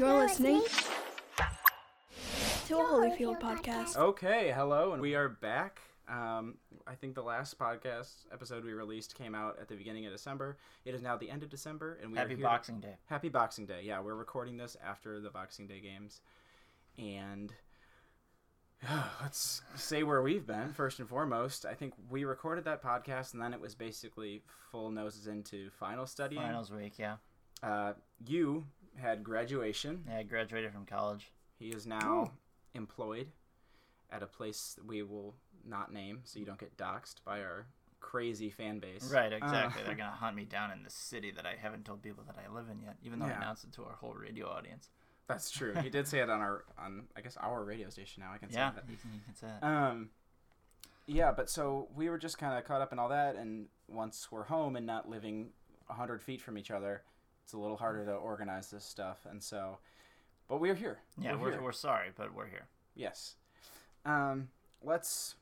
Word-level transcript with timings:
You're 0.00 0.16
listening 0.16 0.62
to 2.68 2.78
a 2.78 2.84
Holyfield 2.84 3.38
podcast. 3.38 3.98
Okay, 3.98 4.50
hello, 4.56 4.94
and 4.94 5.02
we 5.02 5.14
are 5.14 5.28
back. 5.28 5.82
Um, 6.08 6.54
I 6.86 6.94
think 6.94 7.14
the 7.14 7.22
last 7.22 7.58
podcast 7.58 8.24
episode 8.32 8.64
we 8.64 8.72
released 8.72 9.14
came 9.14 9.34
out 9.34 9.58
at 9.60 9.68
the 9.68 9.74
beginning 9.74 10.06
of 10.06 10.12
December. 10.12 10.56
It 10.86 10.94
is 10.94 11.02
now 11.02 11.18
the 11.18 11.28
end 11.28 11.42
of 11.42 11.50
December, 11.50 11.98
and 12.00 12.12
we 12.12 12.16
Happy 12.16 12.32
are 12.32 12.36
here 12.38 12.46
Boxing 12.46 12.80
Day. 12.80 12.94
Happy 13.10 13.28
Boxing 13.28 13.66
Day! 13.66 13.82
Yeah, 13.84 14.00
we're 14.00 14.14
recording 14.14 14.56
this 14.56 14.74
after 14.82 15.20
the 15.20 15.28
Boxing 15.28 15.66
Day 15.66 15.80
games, 15.80 16.22
and 16.96 17.52
let's 19.20 19.60
say 19.74 20.02
where 20.02 20.22
we've 20.22 20.46
been 20.46 20.72
first 20.72 20.98
and 20.98 21.10
foremost. 21.10 21.66
I 21.66 21.74
think 21.74 21.92
we 22.08 22.24
recorded 22.24 22.64
that 22.64 22.82
podcast, 22.82 23.34
and 23.34 23.42
then 23.42 23.52
it 23.52 23.60
was 23.60 23.74
basically 23.74 24.40
full 24.72 24.90
noses 24.90 25.26
into 25.26 25.68
final 25.78 26.06
studying. 26.06 26.40
Finals 26.40 26.72
week, 26.72 26.94
yeah. 26.96 27.16
Uh, 27.62 27.92
you 28.26 28.64
had 28.96 29.22
graduation. 29.24 30.04
Yeah, 30.08 30.18
I 30.18 30.22
graduated 30.22 30.72
from 30.72 30.86
college. 30.86 31.32
He 31.58 31.68
is 31.70 31.86
now 31.86 32.32
employed 32.74 33.28
at 34.10 34.22
a 34.22 34.26
place 34.26 34.74
that 34.76 34.86
we 34.86 35.02
will 35.02 35.34
not 35.64 35.92
name, 35.92 36.20
so 36.24 36.38
you 36.38 36.46
don't 36.46 36.58
get 36.58 36.76
doxxed 36.76 37.16
by 37.24 37.40
our 37.40 37.66
crazy 38.00 38.50
fan 38.50 38.78
base. 38.78 39.10
Right, 39.12 39.32
exactly. 39.32 39.82
Uh, 39.82 39.86
They're 39.86 39.94
gonna 39.94 40.10
hunt 40.10 40.34
me 40.34 40.44
down 40.44 40.70
in 40.70 40.82
the 40.82 40.90
city 40.90 41.30
that 41.32 41.44
I 41.46 41.54
haven't 41.60 41.84
told 41.84 42.02
people 42.02 42.24
that 42.26 42.36
I 42.42 42.52
live 42.52 42.66
in 42.70 42.80
yet, 42.80 42.96
even 43.04 43.18
though 43.18 43.26
Yeah. 43.26 43.34
I 43.34 43.36
announced 43.36 43.64
it 43.64 43.72
to 43.74 43.84
our 43.84 43.92
whole 43.96 44.14
radio 44.14 44.48
audience. 44.48 44.88
That's 45.28 45.50
true. 45.50 45.74
He 45.74 45.90
did 45.90 46.08
say 46.08 46.20
it 46.20 46.30
on 46.30 46.40
our 46.40 46.64
on 46.78 47.04
I 47.14 47.20
guess 47.20 47.36
our 47.36 47.62
radio 47.62 47.88
station 47.90 48.22
now. 48.24 48.32
I 48.32 48.38
can 48.38 48.48
Yeah, 48.50 48.70
say 48.70 48.76
that. 48.76 48.90
you 48.90 48.96
can, 48.96 49.10
you 49.14 49.20
can 49.24 49.34
say 49.36 49.46
that. 49.60 49.64
Um, 49.66 50.10
yeah, 51.06 51.30
but 51.32 51.48
so 51.50 51.88
we 51.94 52.08
were 52.08 52.18
just 52.18 52.38
kind 52.38 52.58
of 52.58 52.64
caught 52.64 52.80
up 52.80 52.92
in 52.92 52.98
all 52.98 53.10
that, 53.10 53.36
and 53.36 53.66
once 53.86 54.28
we're 54.32 54.44
home 54.44 54.76
and 54.76 54.86
not 54.86 55.08
living 55.08 55.50
a 55.88 55.92
hundred 55.94 56.22
feet 56.22 56.40
from 56.40 56.56
each 56.58 56.70
other, 56.70 57.02
it's 57.44 57.52
a 57.52 57.58
little 57.58 57.76
harder 57.76 58.04
to 58.06 58.12
organize 58.12 58.70
this 58.70 58.84
stuff. 58.84 59.26
And 59.28 59.42
so, 59.42 59.78
but 60.48 60.60
we're 60.60 60.74
here. 60.74 60.98
yeah, 61.20 61.32
we're, 61.32 61.38
we're, 61.38 61.50
here. 61.52 61.62
we're 61.62 61.72
sorry, 61.72 62.08
but 62.16 62.34
we're 62.34 62.46
here. 62.48 62.66
Yes. 62.94 63.34
Um, 64.04 64.48
let's 64.82 65.34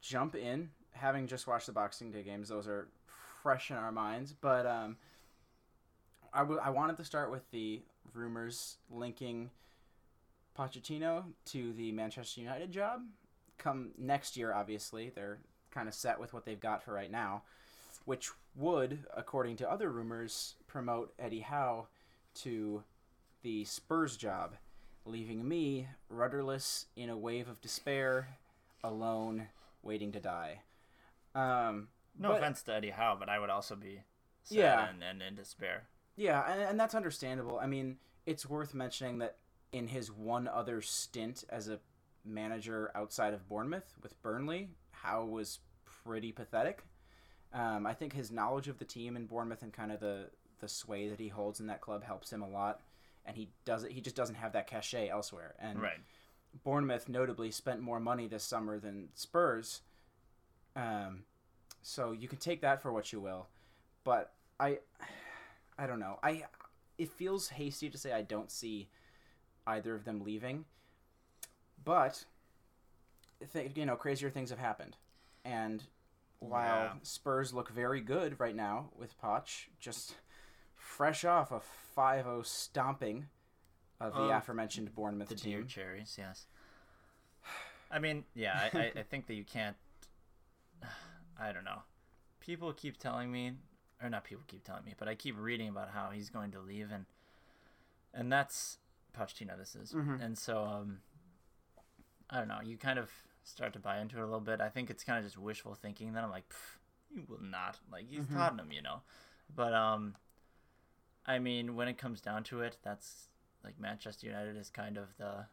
jump 0.00 0.34
in. 0.34 0.70
Having 0.92 1.28
just 1.28 1.46
watched 1.46 1.66
the 1.66 1.72
Boxing 1.72 2.10
Day 2.10 2.22
games, 2.22 2.48
those 2.48 2.66
are 2.66 2.88
fresh 3.42 3.70
in 3.70 3.76
our 3.76 3.92
minds. 3.92 4.32
But 4.32 4.66
um, 4.66 4.96
I, 6.32 6.40
w- 6.40 6.60
I 6.62 6.70
wanted 6.70 6.96
to 6.98 7.04
start 7.04 7.30
with 7.30 7.48
the 7.50 7.82
rumors 8.12 8.76
linking 8.90 9.50
Pochettino 10.58 11.24
to 11.46 11.72
the 11.72 11.92
Manchester 11.92 12.40
United 12.40 12.72
job. 12.72 13.02
Come 13.58 13.90
next 13.98 14.36
year, 14.36 14.52
obviously, 14.52 15.10
they're 15.14 15.38
kind 15.70 15.88
of 15.88 15.94
set 15.94 16.18
with 16.18 16.32
what 16.32 16.44
they've 16.44 16.60
got 16.60 16.82
for 16.82 16.92
right 16.92 17.10
now, 17.10 17.42
which 18.04 18.30
would, 18.56 18.98
according 19.16 19.56
to 19.56 19.70
other 19.70 19.90
rumors, 19.90 20.54
promote 20.74 21.12
Eddie 21.18 21.40
Howe 21.40 21.88
to 22.34 22.84
the 23.42 23.64
Spurs 23.64 24.16
job 24.16 24.54
leaving 25.04 25.46
me 25.48 25.88
rudderless 26.08 26.86
in 26.94 27.08
a 27.10 27.16
wave 27.16 27.48
of 27.48 27.60
despair, 27.60 28.28
alone, 28.84 29.48
waiting 29.82 30.12
to 30.12 30.20
die. 30.20 30.60
Um, 31.34 31.88
No 32.18 32.28
but- 32.28 32.38
offense 32.38 32.62
to 32.64 32.74
Eddie 32.74 32.90
Howe, 32.90 33.16
but 33.18 33.28
I 33.28 33.38
would 33.38 33.50
also 33.50 33.74
be 33.74 34.02
sad 34.44 34.56
Yeah. 34.56 34.88
and, 34.88 35.02
and 35.02 35.22
in 35.22 35.34
despair. 35.34 35.88
Yeah, 36.16 36.44
and, 36.50 36.60
and 36.60 36.78
that's 36.80 36.94
understandable. 36.94 37.58
I 37.58 37.66
mean, 37.66 37.96
it's 38.26 38.48
worth 38.48 38.74
mentioning 38.74 39.18
that 39.18 39.36
in 39.72 39.88
his 39.88 40.12
one 40.12 40.46
other 40.46 40.82
stint 40.82 41.44
as 41.48 41.68
a 41.68 41.80
manager 42.24 42.90
outside 42.94 43.32
of 43.34 43.48
Bournemouth 43.48 43.94
with 44.02 44.20
Burnley, 44.22 44.68
Howe 44.92 45.24
was 45.24 45.60
pretty 46.04 46.30
pathetic. 46.30 46.82
Um, 47.52 47.86
I 47.86 47.94
think 47.94 48.12
his 48.12 48.30
knowledge 48.30 48.68
of 48.68 48.78
the 48.78 48.84
team 48.84 49.16
in 49.16 49.26
Bournemouth 49.26 49.62
and 49.62 49.72
kind 49.72 49.90
of 49.90 49.98
the 50.00 50.30
the 50.60 50.68
sway 50.68 51.08
that 51.08 51.18
he 51.20 51.28
holds 51.28 51.60
in 51.60 51.66
that 51.66 51.80
club 51.80 52.04
helps 52.04 52.32
him 52.32 52.42
a 52.42 52.48
lot, 52.48 52.80
and 53.24 53.36
he 53.36 53.48
does 53.64 53.84
it. 53.84 53.92
He 53.92 54.00
just 54.00 54.16
doesn't 54.16 54.36
have 54.36 54.52
that 54.52 54.66
cachet 54.66 55.08
elsewhere. 55.08 55.54
And 55.58 55.80
Right. 55.80 55.98
Bournemouth 56.64 57.08
notably 57.08 57.50
spent 57.50 57.80
more 57.80 58.00
money 58.00 58.26
this 58.26 58.42
summer 58.44 58.78
than 58.78 59.08
Spurs. 59.14 59.82
Um, 60.76 61.24
so 61.82 62.12
you 62.12 62.28
can 62.28 62.38
take 62.38 62.60
that 62.62 62.82
for 62.82 62.92
what 62.92 63.12
you 63.12 63.20
will, 63.20 63.48
but 64.04 64.32
I, 64.58 64.78
I 65.78 65.86
don't 65.86 66.00
know. 66.00 66.18
I 66.22 66.44
it 66.98 67.08
feels 67.10 67.48
hasty 67.48 67.88
to 67.88 67.96
say 67.98 68.12
I 68.12 68.22
don't 68.22 68.50
see 68.50 68.88
either 69.66 69.94
of 69.94 70.04
them 70.04 70.20
leaving, 70.22 70.64
but 71.84 72.24
th- 73.52 73.72
you 73.76 73.86
know 73.86 73.96
crazier 73.96 74.30
things 74.30 74.50
have 74.50 74.58
happened, 74.58 74.96
and 75.44 75.82
while 76.40 76.84
Yeah. 76.84 76.92
Spurs 77.02 77.52
look 77.54 77.70
very 77.70 78.00
good 78.00 78.38
right 78.40 78.54
now 78.56 78.90
with 78.96 79.18
Poch, 79.20 79.66
just 79.78 80.14
fresh 80.80 81.24
off 81.24 81.52
a 81.52 81.60
5-0 81.96 82.44
stomping 82.46 83.26
of 84.00 84.14
the 84.14 84.30
aforementioned 84.36 84.94
Bournemouth 84.94 85.28
The 85.28 85.34
deer 85.34 85.58
team. 85.58 85.66
cherries, 85.66 86.16
yes. 86.18 86.46
I 87.90 87.98
mean, 87.98 88.24
yeah, 88.34 88.68
I, 88.72 88.78
I, 88.78 88.92
I 89.00 89.02
think 89.02 89.26
that 89.26 89.34
you 89.34 89.44
can't. 89.44 89.76
I 91.40 91.52
don't 91.52 91.64
know. 91.64 91.82
People 92.40 92.72
keep 92.72 92.96
telling 92.98 93.30
me, 93.30 93.52
or 94.02 94.08
not 94.08 94.24
people 94.24 94.44
keep 94.46 94.64
telling 94.64 94.84
me, 94.84 94.94
but 94.98 95.08
I 95.08 95.14
keep 95.14 95.36
reading 95.38 95.68
about 95.68 95.90
how 95.90 96.10
he's 96.10 96.30
going 96.30 96.50
to 96.52 96.60
leave, 96.60 96.90
and 96.92 97.04
and 98.14 98.32
that's 98.32 98.78
Pochettino. 99.16 99.56
This 99.58 99.74
is, 99.74 99.92
Mhm. 99.92 100.22
and 100.22 100.38
so 100.38 100.64
um, 100.64 100.98
I 102.30 102.38
don't 102.38 102.48
know. 102.48 102.60
You 102.62 102.76
kind 102.76 102.98
of 102.98 103.10
start 103.44 103.72
to 103.74 103.78
buy 103.78 103.98
into 104.00 104.16
it 104.18 104.20
a 104.22 104.24
little 104.24 104.40
bit. 104.40 104.60
I 104.60 104.68
think 104.68 104.88
it's 104.90 105.02
kind 105.04 105.18
of 105.18 105.24
just 105.24 105.36
wishful 105.38 105.74
thinking. 105.74 106.12
Then 106.12 106.24
I'm 106.24 106.30
like, 106.30 106.48
"Pff, 106.48 106.78
you 107.14 107.24
will 107.28 107.42
not. 107.42 107.78
Like 107.90 108.06
he's 108.08 108.20
Mhm. 108.20 108.34
Tottenham, 108.34 108.70
you 108.72 108.82
know. 108.82 109.00
But 109.54 109.74
um, 109.74 110.14
I 111.30 111.38
mean, 111.38 111.76
when 111.76 111.86
it 111.88 111.96
comes 111.98 112.20
down 112.20 112.42
to 112.44 112.60
it, 112.62 112.76
that's 112.82 113.28
like 113.64 113.78
Manchester 113.78 114.26
United 114.26 114.56
is 114.56 114.68
kind 114.70 114.96
of 114.96 115.16
the 115.18 115.46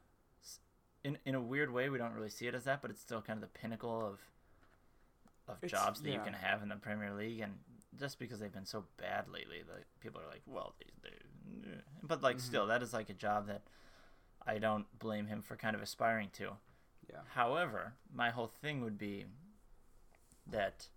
in 1.04 1.18
in 1.26 1.36
a 1.36 1.42
weird 1.42 1.72
way 1.72 1.90
we 1.90 1.98
don't 1.98 2.14
really 2.14 2.30
see 2.30 2.48
it 2.48 2.56
as 2.56 2.64
that, 2.64 2.82
but 2.82 2.90
it's 2.90 3.02
still 3.02 3.22
kind 3.22 3.38
of 3.38 3.42
the 3.42 3.60
pinnacle 3.60 4.06
of 4.06 4.20
of 5.48 5.64
It's- 5.64 5.72
jobs 5.72 6.02
that 6.02 6.10
you 6.12 6.20
can 6.22 6.34
have 6.34 6.62
in 6.64 6.70
the 6.70 6.76
Premier 6.76 7.14
League, 7.14 7.40
and 7.40 7.60
just 7.98 8.20
because 8.20 8.40
they've 8.40 8.52
been 8.52 8.66
so 8.66 8.86
bad 8.98 9.30
lately, 9.30 9.64
like 9.72 9.86
people 10.02 10.20
are 10.20 10.28
like, 10.28 10.42
well, 10.46 10.76
they, 10.80 11.10
they, 11.10 11.82
but 12.04 12.22
like 12.22 12.38
Mhm. 12.38 12.42
still, 12.42 12.68
that 12.68 12.82
is 12.84 12.94
like 12.94 13.10
a 13.10 13.14
job 13.14 13.48
that 13.48 13.62
I 14.46 14.58
don't 14.58 14.88
blame 15.00 15.28
him 15.28 15.42
for 15.42 15.56
kind 15.56 15.76
of 15.76 15.82
aspiring 15.82 16.30
to. 16.32 16.58
Yeah. 17.10 17.22
However, 17.30 17.94
my 18.12 18.30
whole 18.32 18.48
thing 18.48 18.82
would 18.82 18.98
be 18.98 19.26
that 20.48 20.90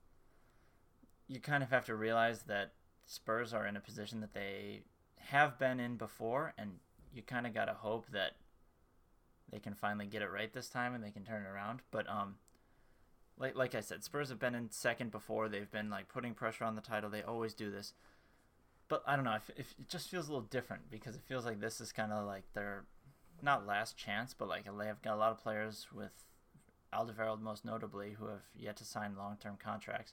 you 1.28 1.38
kind 1.40 1.62
of 1.62 1.70
have 1.70 1.84
to 1.86 1.94
realize 1.94 2.42
that 2.44 2.72
Spurs 3.10 3.52
are 3.52 3.66
in 3.66 3.76
a 3.76 3.80
position 3.80 4.20
that 4.20 4.34
they 4.34 4.82
have 5.16 5.58
been 5.58 5.80
in 5.80 5.96
before, 5.96 6.54
and 6.56 6.74
you 7.12 7.22
kind 7.22 7.44
of 7.44 7.52
got 7.52 7.64
to 7.64 7.74
hope 7.74 8.06
that 8.12 8.36
they 9.50 9.58
can 9.58 9.74
finally 9.74 10.06
get 10.06 10.22
it 10.22 10.30
right 10.30 10.52
this 10.52 10.68
time 10.68 10.94
and 10.94 11.02
they 11.02 11.10
can 11.10 11.24
turn 11.24 11.42
it 11.42 11.48
around. 11.48 11.80
But 11.90 12.08
um, 12.08 12.36
like 13.36 13.56
like 13.56 13.74
I 13.74 13.80
said, 13.80 14.04
Spurs 14.04 14.28
have 14.28 14.38
been 14.38 14.54
in 14.54 14.70
second 14.70 15.10
before. 15.10 15.48
They've 15.48 15.70
been 15.70 15.90
like 15.90 16.06
putting 16.06 16.34
pressure 16.34 16.62
on 16.62 16.76
the 16.76 16.80
title. 16.80 17.10
They 17.10 17.22
always 17.22 17.52
do 17.52 17.68
this. 17.68 17.94
But 18.86 19.02
I 19.08 19.16
don't 19.16 19.24
know. 19.24 19.34
If, 19.34 19.50
if 19.56 19.74
it 19.76 19.88
just 19.88 20.08
feels 20.08 20.28
a 20.28 20.32
little 20.32 20.46
different 20.46 20.88
because 20.88 21.16
it 21.16 21.22
feels 21.26 21.44
like 21.44 21.58
this 21.58 21.80
is 21.80 21.90
kind 21.90 22.12
of 22.12 22.26
like 22.26 22.44
their 22.54 22.84
not 23.42 23.66
last 23.66 23.96
chance, 23.96 24.36
but 24.38 24.46
like 24.46 24.66
they 24.78 24.86
have 24.86 25.02
got 25.02 25.14
a 25.14 25.16
lot 25.16 25.32
of 25.32 25.42
players 25.42 25.88
with 25.92 26.12
Alderweireld 26.94 27.40
most 27.40 27.64
notably 27.64 28.14
who 28.20 28.26
have 28.26 28.44
yet 28.56 28.76
to 28.76 28.84
sign 28.84 29.16
long 29.16 29.36
term 29.42 29.58
contracts. 29.60 30.12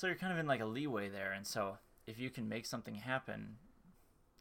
So 0.00 0.06
you're 0.06 0.16
kind 0.16 0.32
of 0.32 0.38
in 0.38 0.46
like 0.46 0.60
a 0.62 0.64
leeway 0.64 1.10
there, 1.10 1.32
and 1.32 1.46
so 1.46 1.76
if 2.06 2.18
you 2.18 2.30
can 2.30 2.48
make 2.48 2.64
something 2.64 2.94
happen, 2.94 3.58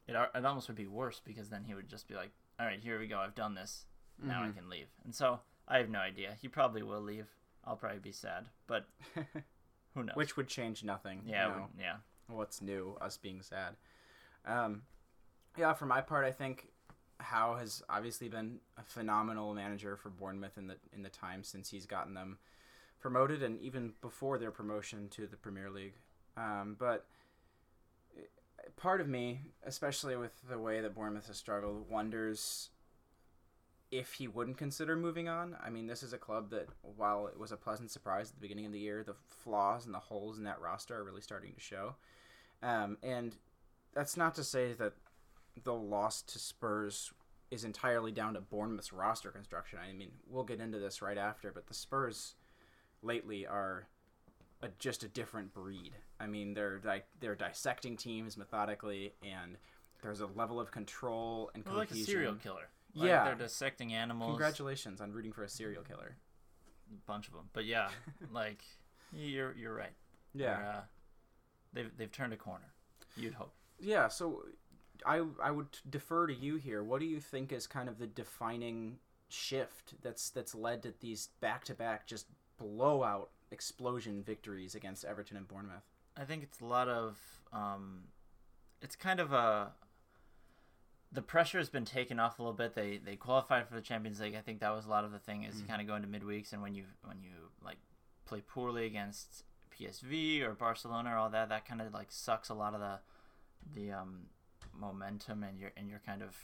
it 0.08 0.16
it 0.34 0.46
almost 0.46 0.70
would 0.70 0.78
be 0.78 0.88
worse 0.88 1.20
because 1.24 1.50
then 1.50 1.66
he 1.66 1.74
would 1.74 1.90
just 1.90 2.08
be 2.08 2.16
like, 2.16 2.31
"All 2.58 2.66
right, 2.66 2.80
here 2.80 2.97
we 2.97 3.08
go. 3.08 3.20
I've 3.20 3.36
done 3.36 3.56
this. 3.56 3.86
Now 4.18 4.42
I 4.42 4.48
Mhm. 4.48 4.56
can 4.56 4.69
leave." 4.69 4.88
And 5.03 5.14
so 5.14 5.42
I 5.68 5.80
have 5.80 5.90
no 5.90 6.00
idea. 6.00 6.36
He 6.36 6.48
probably 6.48 6.81
will 6.81 7.02
leave. 7.02 7.28
I'll 7.66 7.75
probably 7.75 8.00
be 8.00 8.14
sad, 8.14 8.48
but 8.68 8.88
who 9.96 10.03
knows? 10.06 10.16
Which 10.16 10.38
would 10.38 10.48
change 10.48 10.81
nothing. 10.86 11.24
yeah, 11.25 11.48
you 11.50 11.53
know, 11.53 11.62
would- 11.74 11.78
yeah, 11.81 11.98
what's 12.28 12.62
new, 12.62 12.94
us 13.02 13.18
being 13.18 13.42
sad. 13.42 13.75
Um, 14.46 14.84
yeah, 15.58 15.74
for 15.74 15.86
my 15.88 16.00
part, 16.00 16.24
I 16.24 16.31
think 16.31 16.72
Howe 17.19 17.56
has 17.56 17.84
obviously 17.89 18.30
been 18.30 18.62
a 18.78 18.84
phenomenal 18.84 19.54
manager 19.54 19.98
for 19.98 20.10
Bournemouth 20.10 20.57
in 20.57 20.68
the 20.68 20.80
in 20.94 21.01
the 21.04 21.10
time 21.10 21.44
since 21.44 21.69
he's 21.69 21.86
gotten 21.86 22.13
them 22.13 22.39
promoted, 23.00 23.44
and 23.44 23.60
even 23.62 23.94
before 24.01 24.38
their 24.38 24.51
promotion 24.51 25.10
to 25.10 25.28
the 25.28 25.38
Premier 25.38 25.69
League. 25.69 25.96
Um, 26.38 26.75
but 26.78 27.06
eh, 28.18 28.22
part 28.78 29.01
of 29.01 29.07
me, 29.07 29.42
especially 29.66 30.16
with 30.16 30.34
the 30.50 30.60
way 30.60 30.81
that 30.81 30.96
Bournemouth 30.96 31.28
has 31.28 31.38
struggled, 31.38 31.90
wonders 31.90 32.69
if 33.92 34.13
he 34.13 34.28
wouldn't 34.28 34.57
consider 34.57 34.96
moving 34.96 35.28
on. 35.28 35.57
I 35.63 35.69
mean, 35.69 35.88
this 35.88 36.04
is 36.04 36.13
a 36.13 36.18
club 36.18 36.51
that, 36.51 36.68
while 36.81 37.28
it 37.28 37.40
was 37.40 37.51
a 37.51 37.57
pleasant 37.57 37.90
surprise 37.90 38.30
at 38.30 38.36
the 38.36 38.42
beginning 38.42 38.68
of 38.68 38.72
the 38.72 38.80
year, 38.80 39.04
the 39.04 39.16
flaws 39.44 39.86
and 39.86 39.94
the 39.94 40.00
holes 40.00 40.38
in 40.38 40.44
that 40.44 40.62
roster 40.62 40.96
are 40.96 41.04
really 41.04 41.22
starting 41.22 41.54
to 41.54 41.60
show. 41.60 41.96
Um, 42.62 42.98
and 43.01 43.36
that's 43.94 44.16
not 44.16 44.36
to 44.36 44.44
say 44.44 44.74
that 44.74 44.94
the 45.63 45.74
loss 45.74 46.22
to 46.22 46.40
Spurs 46.40 47.12
is 47.50 47.63
entirely 47.63 48.12
down 48.12 48.36
to 48.36 48.42
Bournemouth's 48.42 48.94
roster 48.94 49.31
construction. 49.31 49.80
I 49.80 49.92
mean, 49.94 50.12
we'll 50.28 50.44
get 50.44 50.62
into 50.62 50.78
this 50.78 51.01
right 51.01 51.18
after, 51.18 51.51
but 51.51 51.68
the 51.68 51.74
Spurs 51.74 52.36
lately 53.01 53.46
are 53.48 53.88
a, 54.62 54.68
just 54.80 55.04
a 55.04 55.07
different 55.07 55.54
breed. 55.54 55.92
I 56.19 56.28
mean, 56.28 56.54
they're 56.54 56.78
di- 56.80 57.04
they're 57.19 57.36
dissecting 57.36 57.96
teams 57.98 58.38
methodically 58.38 59.13
and 59.24 59.57
there's 60.01 60.22
a 60.22 60.28
level 60.28 60.60
of 60.60 60.72
control 60.72 61.51
and 61.54 61.63
Well, 61.66 61.75
like 61.75 61.92
a 61.92 61.96
serial 61.96 62.36
killer. 62.36 62.69
Like 62.96 63.07
Yeah. 63.10 63.24
they're 63.25 63.36
dissecting 63.36 63.94
animals. 63.94 64.31
Congratulations 64.31 65.00
on 65.01 65.12
rooting 65.12 65.31
for 65.31 65.44
a 65.44 65.50
serial 65.50 65.84
killer. 65.84 66.18
a 66.92 66.96
bunch 67.06 67.28
of 67.28 67.34
them. 67.34 67.50
But 67.54 67.66
yeah, 67.66 67.90
like 68.31 68.63
you're 69.13 69.54
you're 69.56 69.74
right. 69.75 69.94
Yeah. 70.34 70.57
Uh, 70.57 70.81
they've 71.74 71.92
they've 71.98 72.12
turned 72.12 72.34
a 72.34 72.38
corner. 72.38 72.74
You'd 73.16 73.34
hope. 73.36 73.54
Yeah, 73.80 74.07
so 74.10 74.44
I 75.06 75.24
I 75.42 75.51
would 75.51 75.68
defer 75.90 76.28
to 76.28 76.34
you 76.34 76.56
here. 76.57 76.84
What 76.84 77.00
do 77.00 77.06
you 77.06 77.19
think 77.19 77.51
is 77.51 77.68
kind 77.68 77.88
of 77.88 77.98
the 78.00 78.07
defining 78.07 78.98
shift 79.30 79.94
that's 80.01 80.30
that's 80.31 80.56
led 80.56 80.81
to 80.84 80.94
these 81.00 81.30
back-to-back 81.40 82.07
just 82.07 82.25
blowout 82.60 83.30
explosion 83.52 84.22
victories 84.24 84.76
against 84.76 85.04
Everton 85.06 85.38
and 85.38 85.48
Bournemouth? 85.48 85.84
I 86.18 86.26
think 86.26 86.44
it's 86.44 86.60
a 86.62 86.66
lot 86.66 86.88
of 86.90 87.18
um, 87.54 88.04
it's 88.82 88.96
kind 88.96 89.20
of 89.20 89.32
a 89.34 89.72
the 91.12 91.22
pressure 91.24 91.58
has 91.58 91.70
been 91.70 91.86
taken 91.86 92.20
off 92.20 92.38
a 92.38 92.42
little 92.44 92.54
bit. 92.56 92.76
They 92.76 92.98
they 92.98 93.16
qualified 93.16 93.68
for 93.68 93.74
the 93.76 93.82
Champions 93.82 94.20
League. 94.20 94.36
I 94.36 94.42
think 94.42 94.60
that 94.60 94.70
was 94.76 94.86
a 94.86 94.90
lot 94.90 95.04
of 95.06 95.12
the 95.12 95.20
thing 95.20 95.44
is 95.44 95.60
you 95.60 95.66
kind 95.68 95.82
of 95.82 95.88
go 95.88 95.96
into 95.96 96.08
midweeks 96.08 96.54
and 96.54 96.62
when 96.62 96.76
you 96.76 96.84
when 97.04 97.22
you 97.22 97.32
like 97.64 97.78
play 98.26 98.42
poorly 98.48 98.86
against 98.86 99.44
PSV 99.80 100.44
or 100.44 100.54
Barcelona 100.54 101.14
or 101.14 101.18
all 101.18 101.30
that, 101.32 101.50
that 101.50 101.66
kind 101.68 101.82
of 101.82 101.94
like 101.94 102.12
sucks 102.12 102.50
a 102.50 102.54
lot 102.54 102.74
of 102.76 102.80
the 102.80 103.00
the 103.74 103.92
um, 103.92 104.20
momentum 104.80 105.44
and 105.44 105.60
your 105.60 105.72
and 105.78 105.90
your 105.90 106.02
kind 106.06 106.22
of 106.22 106.36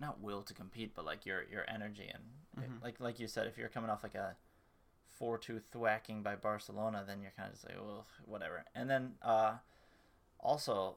not 0.00 0.20
will 0.20 0.42
to 0.42 0.54
compete, 0.54 0.92
but 0.94 1.04
like 1.04 1.26
your 1.26 1.42
your 1.50 1.64
energy 1.68 2.08
and 2.12 2.22
Mhm. 2.58 2.82
like 2.82 3.00
like 3.00 3.18
you 3.18 3.26
said, 3.26 3.46
if 3.46 3.58
you're 3.58 3.68
coming 3.68 3.90
off 3.90 4.02
like 4.02 4.14
a 4.14 4.36
four 5.18 5.38
two 5.38 5.60
thwacking 5.72 6.22
by 6.22 6.36
Barcelona, 6.36 7.04
then 7.06 7.20
you're 7.22 7.32
kind 7.36 7.48
of 7.48 7.54
just 7.54 7.66
like, 7.66 7.76
well, 7.80 8.06
whatever. 8.24 8.64
And 8.74 8.88
then 8.88 9.12
uh, 9.22 9.54
also, 10.40 10.96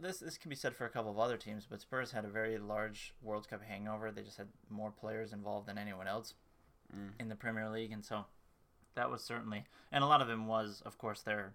this 0.00 0.18
this 0.18 0.38
can 0.38 0.48
be 0.50 0.56
said 0.56 0.74
for 0.74 0.84
a 0.86 0.90
couple 0.90 1.10
of 1.10 1.18
other 1.18 1.36
teams, 1.36 1.66
but 1.68 1.80
Spurs 1.80 2.12
had 2.12 2.24
a 2.24 2.28
very 2.28 2.58
large 2.58 3.14
World 3.22 3.48
Cup 3.48 3.62
hangover. 3.62 4.10
They 4.10 4.22
just 4.22 4.38
had 4.38 4.48
more 4.70 4.90
players 4.90 5.32
involved 5.32 5.66
than 5.68 5.78
anyone 5.78 6.06
else 6.08 6.34
Mm. 6.96 7.10
in 7.18 7.28
the 7.28 7.34
Premier 7.34 7.68
League, 7.68 7.90
and 7.90 8.04
so 8.04 8.26
that 8.94 9.10
was 9.10 9.20
certainly, 9.24 9.64
and 9.90 10.04
a 10.04 10.06
lot 10.06 10.22
of 10.22 10.28
them 10.28 10.46
was, 10.46 10.82
of 10.86 10.96
course, 10.98 11.20
their 11.20 11.52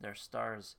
their 0.00 0.14
stars, 0.14 0.76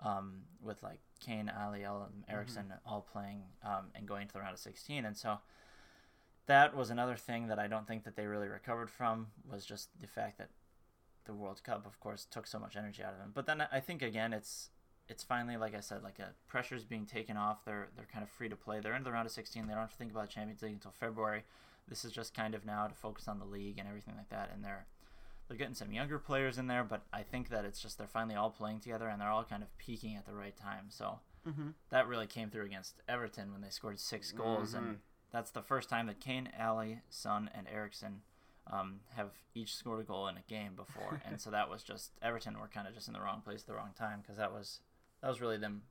um, 0.00 0.42
with 0.60 0.82
like 0.82 0.98
Kane, 1.20 1.48
Alli, 1.48 1.84
and 1.84 2.24
Eriksen 2.28 2.74
all 2.84 3.02
playing 3.02 3.42
um, 3.62 3.92
and 3.94 4.04
going 4.08 4.26
to 4.26 4.32
the 4.34 4.40
round 4.40 4.54
of 4.54 4.58
16, 4.58 5.04
and 5.04 5.16
so 5.16 5.38
that 6.50 6.76
was 6.76 6.90
another 6.90 7.14
thing 7.16 7.46
that 7.46 7.58
I 7.60 7.68
don't 7.68 7.86
think 7.86 8.02
that 8.04 8.16
they 8.16 8.26
really 8.26 8.48
recovered 8.48 8.90
from 8.90 9.28
was 9.48 9.64
just 9.64 9.88
the 10.00 10.08
fact 10.08 10.36
that 10.38 10.50
the 11.24 11.32
World 11.32 11.62
Cup, 11.62 11.86
of 11.86 12.00
course, 12.00 12.26
took 12.28 12.46
so 12.46 12.58
much 12.58 12.74
energy 12.76 13.04
out 13.04 13.12
of 13.12 13.18
them. 13.20 13.30
But 13.32 13.46
then 13.46 13.62
I 13.70 13.78
think 13.78 14.02
again, 14.02 14.32
it's 14.32 14.70
it's 15.08 15.22
finally 15.22 15.56
like 15.56 15.74
I 15.76 15.80
said, 15.80 16.02
like 16.02 16.18
a 16.18 16.30
pressure's 16.48 16.84
being 16.84 17.06
taken 17.06 17.36
off. 17.36 17.64
They're 17.64 17.88
they're 17.94 18.08
kind 18.12 18.24
of 18.24 18.30
free 18.30 18.48
to 18.48 18.56
play. 18.56 18.80
They're 18.80 18.96
in 18.96 19.04
the 19.04 19.12
round 19.12 19.26
of 19.26 19.32
16. 19.32 19.66
They 19.66 19.72
don't 19.72 19.80
have 19.82 19.92
to 19.92 19.96
think 19.96 20.10
about 20.10 20.26
the 20.28 20.32
Champions 20.32 20.62
League 20.62 20.72
until 20.74 20.90
February. 20.92 21.44
This 21.88 22.04
is 22.04 22.10
just 22.12 22.34
kind 22.34 22.54
of 22.54 22.64
now 22.66 22.86
to 22.88 22.94
focus 22.94 23.28
on 23.28 23.38
the 23.38 23.44
league 23.44 23.78
and 23.78 23.86
everything 23.88 24.14
like 24.16 24.28
that. 24.30 24.50
And 24.52 24.64
they're 24.64 24.86
they're 25.46 25.56
getting 25.58 25.74
some 25.74 25.92
younger 25.92 26.18
players 26.18 26.58
in 26.58 26.66
there, 26.68 26.84
but 26.84 27.02
I 27.12 27.22
think 27.22 27.48
that 27.50 27.64
it's 27.64 27.80
just 27.80 27.96
they're 27.98 28.06
finally 28.06 28.34
all 28.36 28.50
playing 28.50 28.80
together 28.80 29.08
and 29.08 29.20
they're 29.20 29.30
all 29.30 29.44
kind 29.44 29.62
of 29.62 29.76
peaking 29.78 30.16
at 30.16 30.26
the 30.26 30.34
right 30.34 30.56
time. 30.56 30.86
So 30.88 31.20
Mm-hmm. 31.48 31.68
that 31.88 32.06
really 32.06 32.26
came 32.26 32.50
through 32.50 32.66
against 32.66 33.00
Everton 33.08 33.50
when 33.50 33.62
they 33.62 33.70
scored 33.70 33.98
six 33.98 34.30
goals, 34.30 34.74
Mhm. 34.74 34.78
and 34.78 35.00
that's 35.32 35.50
the 35.50 35.62
first 35.62 35.88
time 35.88 36.06
that 36.06 36.20
Kane, 36.20 36.48
Alli, 36.58 37.00
Son, 37.08 37.50
and 37.54 37.66
Eriksen 37.72 38.22
um, 38.70 39.00
have 39.16 39.30
each 39.54 39.74
scored 39.74 40.00
a 40.00 40.04
goal 40.04 40.28
in 40.28 40.36
a 40.36 40.42
game 40.48 40.74
before, 40.76 41.20
and 41.26 41.40
so 41.40 41.50
that 41.50 41.68
was 41.70 41.82
just 41.82 42.12
Everton 42.22 42.58
were 42.60 42.68
kind 42.68 42.86
of 42.86 42.94
just 42.94 43.08
in 43.08 43.14
the 43.14 43.20
wrong 43.20 43.40
place 43.44 43.60
at 43.62 43.66
the 43.66 43.74
wrong 43.74 43.90
time 43.98 44.20
because 44.20 44.36
that 44.36 44.52
was 44.52 44.80
that 45.22 45.28
was 45.28 45.40
really 45.40 45.56
them 45.58 45.82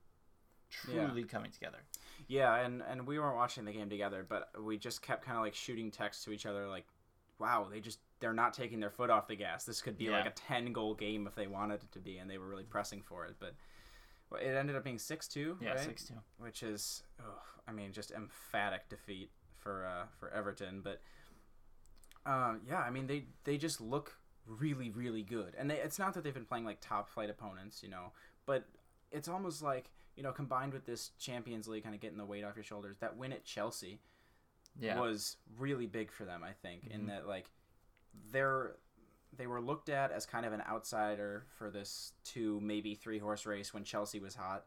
Yeah. 0.88 1.06
truly 1.08 1.24
coming 1.24 1.52
together. 1.52 1.80
Yeah, 2.28 2.56
and 2.58 2.82
and 2.82 3.06
we 3.08 3.18
weren't 3.20 3.36
watching 3.36 3.66
the 3.66 3.72
game 3.74 3.90
together, 3.90 4.26
but 4.28 4.50
we 4.64 4.78
just 4.78 5.02
kept 5.02 5.26
kind 5.26 5.38
of 5.38 5.44
like 5.44 5.56
shooting 5.56 5.90
texts 5.92 6.24
to 6.26 6.32
each 6.32 6.46
other, 6.46 6.68
like, 6.68 6.86
"Wow, 7.40 7.68
they 7.70 7.80
just 7.80 8.00
they're 8.20 8.34
not 8.34 8.54
taking 8.54 8.80
their 8.80 8.90
foot 8.92 9.10
off 9.10 9.28
the 9.28 9.36
gas. 9.36 9.64
This 9.66 9.82
could 9.82 9.98
be 9.98 10.10
like 10.10 10.26
a 10.28 10.32
ten 10.32 10.72
goal 10.74 10.94
game 10.94 11.26
if 11.28 11.36
they 11.36 11.48
wanted 11.48 11.82
it 11.84 11.92
to 11.94 12.00
be, 12.00 12.18
and 12.18 12.30
they 12.30 12.38
were 12.38 12.48
really 12.48 12.64
pressing 12.66 13.02
for 13.02 13.26
it." 13.26 13.36
But 13.40 13.56
it 14.38 14.56
ended 14.56 14.76
up 14.76 14.84
being 14.84 15.00
six 15.00 15.28
two, 15.28 15.58
Yeah, 15.62 15.72
right? 15.72 15.80
six 15.80 16.06
two. 16.06 16.16
which 16.38 16.64
is, 16.64 17.04
oh, 17.20 17.42
I 17.68 17.72
mean, 17.72 17.92
just 17.92 18.12
emphatic 18.12 18.88
defeat 18.90 19.32
for 19.58 19.86
uh, 19.86 20.06
for 20.20 20.30
Everton. 20.32 20.82
But 20.82 21.02
uh, 22.26 22.56
yeah, 22.68 22.80
I 22.80 22.90
mean, 22.90 23.08
they 23.08 23.26
they 23.44 23.58
just 23.58 23.82
look 23.82 24.18
really 24.46 24.90
really 24.90 25.24
good, 25.24 25.56
and 25.58 25.70
they, 25.70 25.78
it's 25.78 26.00
not 26.00 26.14
that 26.14 26.24
they've 26.24 26.34
been 26.34 26.46
playing 26.46 26.66
like 26.66 26.80
top 26.82 27.10
flight 27.10 27.30
opponents, 27.30 27.82
you 27.84 27.90
know, 27.90 28.12
but 28.46 28.66
it's 29.12 29.28
almost 29.28 29.62
like 29.62 29.92
you 30.16 30.24
know, 30.24 30.32
combined 30.34 30.74
with 30.74 30.86
this 30.86 31.12
Champions 31.18 31.66
League 31.68 31.84
kind 31.84 31.96
of 31.96 32.02
getting 32.02 32.18
the 32.18 32.26
weight 32.26 32.44
off 32.44 32.56
your 32.56 32.64
shoulders, 32.64 32.98
that 33.00 33.16
win 33.16 33.32
at 33.32 33.46
Chelsea 33.46 34.00
Yeah, 34.78 35.00
was 35.00 35.38
really 35.58 35.86
big 35.88 36.12
for 36.12 36.26
them. 36.26 36.44
I 36.44 36.52
think 36.52 36.88
in 36.92 37.04
Mhm. 37.04 37.08
that 37.08 37.28
like 37.28 37.50
they're 38.32 38.76
they 39.36 39.48
were 39.48 39.62
looked 39.62 39.90
at 39.90 40.12
as 40.12 40.26
kind 40.26 40.46
of 40.46 40.54
an 40.54 40.62
outsider 40.70 41.46
for 41.58 41.70
this 41.70 42.14
two 42.24 42.60
maybe 42.62 42.96
three 42.96 43.20
horse 43.20 43.46
race 43.46 43.74
when 43.74 43.84
Chelsea 43.84 44.20
was 44.20 44.36
hot, 44.36 44.66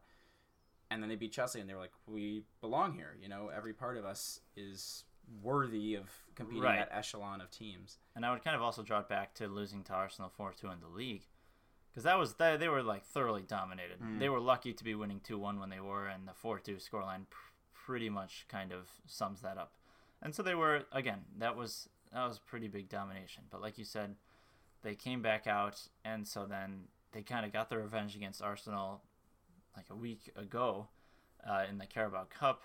and 0.89 1.01
then 1.01 1.09
they 1.09 1.15
beat 1.15 1.31
Chelsea 1.31 1.59
and 1.59 1.69
they 1.69 1.73
were 1.73 1.79
like, 1.79 1.91
we 2.07 2.43
belong 2.61 2.93
here. 2.93 3.15
You 3.21 3.27
know, 3.29 3.49
every 3.55 3.73
part 3.73 3.97
of 3.97 4.05
us 4.05 4.39
is 4.55 5.03
worthy 5.41 5.95
of 5.95 6.09
competing 6.35 6.63
Right. 6.63 6.79
that 6.89 6.95
echelon 6.97 7.39
of 7.41 7.49
teams. 7.49 7.97
and 8.15 8.25
I 8.25 8.31
would 8.31 8.43
kind 8.43 8.55
of 8.55 8.61
also 8.61 8.83
draw 8.83 8.99
it 8.99 9.07
back 9.09 9.33
to 9.35 9.47
losing 9.47 9.83
to 9.85 9.93
Arsenal 9.93 10.29
four 10.29 10.53
two 10.53 10.67
in 10.69 10.79
the 10.81 10.87
league. 10.87 11.23
Because 11.89 12.03
that 12.05 12.17
was 12.17 12.33
they, 12.35 12.57
they 12.57 12.67
were 12.69 12.81
like 12.83 13.03
thoroughly 13.05 13.43
dominated. 13.43 13.99
Mm. 14.01 14.19
They 14.19 14.29
were 14.29 14.39
lucky 14.39 14.73
to 14.73 14.83
be 14.83 14.95
winning 14.95 15.19
two 15.23 15.37
one 15.37 15.59
when 15.59 15.69
they 15.69 15.79
were, 15.79 16.07
and 16.07 16.27
the 16.27 16.33
four 16.33 16.59
two 16.59 16.75
scoreline 16.77 17.29
pr- 17.29 17.37
pretty 17.85 18.09
much 18.09 18.45
kind 18.49 18.71
of 18.71 18.89
sums 19.05 19.41
that 19.41 19.57
up. 19.57 19.73
And 20.21 20.33
so 20.33 20.41
they 20.41 20.55
were 20.55 20.83
again. 20.91 21.19
That 21.37 21.55
was 21.55 21.87
that 22.11 22.25
was 22.27 22.39
pretty 22.39 22.67
big 22.67 22.89
domination. 22.89 23.43
But 23.51 23.61
like 23.61 23.77
you 23.77 23.85
said, 23.85 24.15
they 24.83 24.95
came 24.95 25.21
back 25.21 25.47
out, 25.47 25.81
and 26.05 26.27
so 26.27 26.45
then 26.45 26.87
they 27.11 27.21
kind 27.23 27.45
of 27.45 27.51
got 27.53 27.69
their 27.69 27.79
revenge 27.79 28.15
against 28.15 28.41
Arsenal 28.41 29.01
like 29.75 29.85
a 29.89 29.95
week 29.95 30.31
ago 30.35 30.87
uh, 31.47 31.63
in 31.69 31.77
the 31.77 31.85
Carabao 31.85 32.25
Cup, 32.25 32.61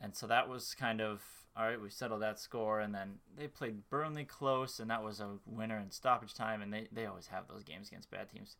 and 0.00 0.14
so 0.16 0.26
that 0.26 0.48
was 0.48 0.74
kind 0.74 1.00
of 1.00 1.22
all 1.56 1.66
right. 1.66 1.80
We 1.80 1.90
settled 1.90 2.22
that 2.22 2.38
score, 2.40 2.80
and 2.80 2.94
then 2.94 3.18
they 3.36 3.46
played 3.46 3.88
Burnley 3.90 4.24
close, 4.24 4.80
and 4.80 4.88
that 4.90 5.02
was 5.04 5.20
a 5.20 5.38
winner 5.44 5.78
in 5.78 5.90
stoppage 5.90 6.32
time. 6.34 6.62
And 6.62 6.72
they 6.72 6.88
they 6.90 7.04
always 7.06 7.26
have 7.26 7.46
those 7.48 7.62
games 7.62 7.88
against 7.88 8.10
bad 8.10 8.30
teams. 8.30 8.56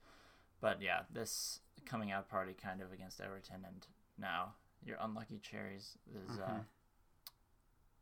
But 0.60 0.82
yeah, 0.82 1.00
this 1.10 1.60
coming 1.86 2.12
out 2.12 2.28
party 2.28 2.54
kind 2.54 2.82
of 2.82 2.92
against 2.92 3.20
Everton, 3.20 3.64
and 3.66 3.86
now 4.18 4.54
your 4.84 4.98
unlucky 5.00 5.38
cherries 5.42 5.96
is 6.14 6.38
uh, 6.38 6.42
Mhm. 6.50 6.64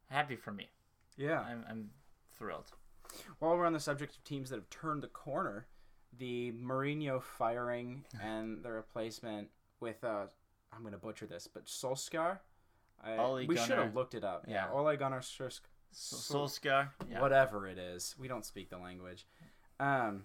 happy 0.08 0.36
for 0.36 0.52
me. 0.52 0.68
Yeah. 1.16 1.40
I'm 1.40 1.64
I'm 1.68 1.90
thrilled. 2.36 2.72
While 3.38 3.56
we're 3.56 3.66
on 3.66 3.72
the 3.72 3.80
subject 3.80 4.16
of 4.16 4.24
teams 4.24 4.50
that 4.50 4.56
have 4.56 4.70
turned 4.70 5.02
the 5.02 5.08
corner, 5.08 5.66
the 6.18 6.52
Mourinho 6.52 7.22
firing 7.22 8.04
and 8.22 8.62
the 8.62 8.70
replacement 8.70 9.48
with 9.80 10.02
uh, 10.04 10.26
I'm 10.72 10.82
gonna 10.82 10.98
butcher 10.98 11.26
this, 11.26 11.48
but 11.52 11.66
Solskjaer. 11.66 12.38
I, 13.02 13.46
we 13.48 13.56
should 13.56 13.78
have 13.78 13.94
looked 13.94 14.14
it 14.14 14.24
up. 14.24 14.44
Yeah, 14.46 14.66
yeah. 14.66 14.72
Ole 14.72 14.94
Gunnar 14.96 15.20
Solskjaer. 15.20 15.60
Solskjaer, 15.92 16.88
yeah. 17.10 17.20
whatever 17.20 17.66
it 17.66 17.78
is. 17.78 18.14
We 18.18 18.28
don't 18.28 18.44
speak 18.44 18.70
the 18.70 18.78
language. 18.78 19.26
Um, 19.80 20.24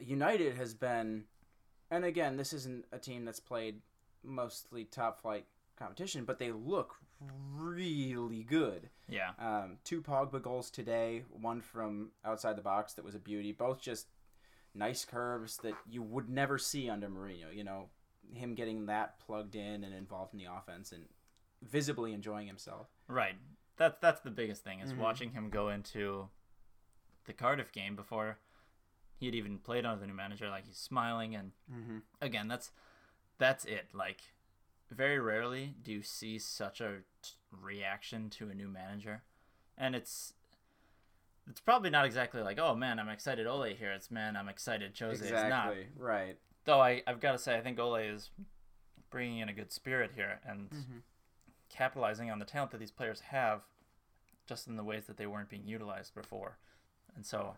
United 0.00 0.56
has 0.56 0.74
been, 0.74 1.24
and 1.90 2.04
again, 2.04 2.36
this 2.36 2.52
isn't 2.52 2.84
a 2.92 2.98
team 2.98 3.24
that's 3.24 3.40
played 3.40 3.80
mostly 4.24 4.84
top 4.84 5.22
flight 5.22 5.46
competition, 5.76 6.24
but 6.24 6.38
they 6.38 6.52
look 6.52 6.96
really 7.56 8.42
good. 8.44 8.90
yeah, 9.08 9.30
Um, 9.38 9.78
two 9.84 10.02
Pogba 10.02 10.42
goals 10.42 10.70
today, 10.70 11.24
one 11.30 11.60
from 11.60 12.10
outside 12.24 12.56
the 12.56 12.62
box 12.62 12.94
that 12.94 13.04
was 13.04 13.14
a 13.14 13.18
beauty. 13.18 13.52
Both 13.52 13.80
just 13.80 14.06
nice 14.74 15.04
curves 15.04 15.58
that 15.58 15.74
you 15.88 16.02
would 16.02 16.28
never 16.28 16.58
see 16.58 16.88
under 16.88 17.08
Mourinho. 17.08 17.54
You 17.54 17.64
know, 17.64 17.88
him 18.34 18.54
getting 18.54 18.86
that 18.86 19.18
plugged 19.18 19.54
in 19.54 19.84
and 19.84 19.94
involved 19.94 20.32
in 20.34 20.38
the 20.38 20.46
offense 20.52 20.92
and 20.92 21.04
visibly 21.62 22.12
enjoying 22.12 22.46
himself. 22.46 22.88
right. 23.08 23.36
That's 23.78 23.96
that's 24.00 24.20
the 24.20 24.30
biggest 24.30 24.62
thing 24.62 24.80
is 24.80 24.92
Mhm. 24.92 24.98
watching 24.98 25.32
him 25.32 25.48
go 25.48 25.70
into 25.70 26.28
the 27.24 27.32
Cardiff 27.32 27.72
game 27.72 27.96
before 27.96 28.38
he 29.16 29.26
had 29.26 29.34
even 29.34 29.58
played 29.58 29.86
under 29.86 29.98
the 30.00 30.06
new 30.06 30.12
manager. 30.12 30.50
Like 30.50 30.66
he's 30.66 30.76
smiling, 30.76 31.34
and 31.34 31.52
Mm-hmm. 31.72 31.98
again, 32.20 32.48
that's 32.48 32.70
that's 33.38 33.64
it. 33.64 33.94
Like 33.94 34.31
very 34.92 35.18
rarely 35.18 35.74
do 35.82 35.92
you 35.92 36.02
see 36.02 36.38
such 36.38 36.80
a 36.80 36.98
t- 37.22 37.32
reaction 37.50 38.30
to 38.30 38.48
a 38.50 38.54
new 38.54 38.68
manager, 38.68 39.22
and 39.76 39.94
it's 39.94 40.34
it's 41.50 41.60
probably 41.60 41.90
not 41.90 42.04
exactly 42.06 42.40
like, 42.42 42.58
oh 42.58 42.74
man, 42.74 42.98
I'm 43.00 43.08
excited 43.08 43.46
Ole 43.46 43.64
here. 43.74 43.90
It's 43.92 44.10
man, 44.10 44.36
I'm 44.36 44.48
excited 44.48 44.96
Jose. 44.98 45.24
is 45.24 45.30
not. 45.50 45.74
Right. 45.98 46.38
Though 46.64 46.80
I 46.80 47.02
I've 47.06 47.20
got 47.20 47.32
to 47.32 47.38
say 47.38 47.56
I 47.56 47.60
think 47.60 47.78
Ole 47.80 47.96
is 47.96 48.30
bringing 49.10 49.38
in 49.40 49.48
a 49.48 49.52
good 49.52 49.72
spirit 49.72 50.12
here 50.14 50.40
and 50.46 50.70
Mm-hmm. 50.70 50.98
capitalizing 51.68 52.30
on 52.30 52.38
the 52.38 52.44
talent 52.44 52.70
that 52.70 52.78
these 52.78 52.90
players 52.90 53.20
have, 53.20 53.62
just 54.46 54.66
in 54.68 54.76
the 54.76 54.84
ways 54.84 55.04
that 55.06 55.16
they 55.16 55.26
weren't 55.26 55.48
being 55.50 55.66
utilized 55.66 56.14
before. 56.14 56.58
And 57.16 57.24
so, 57.26 57.54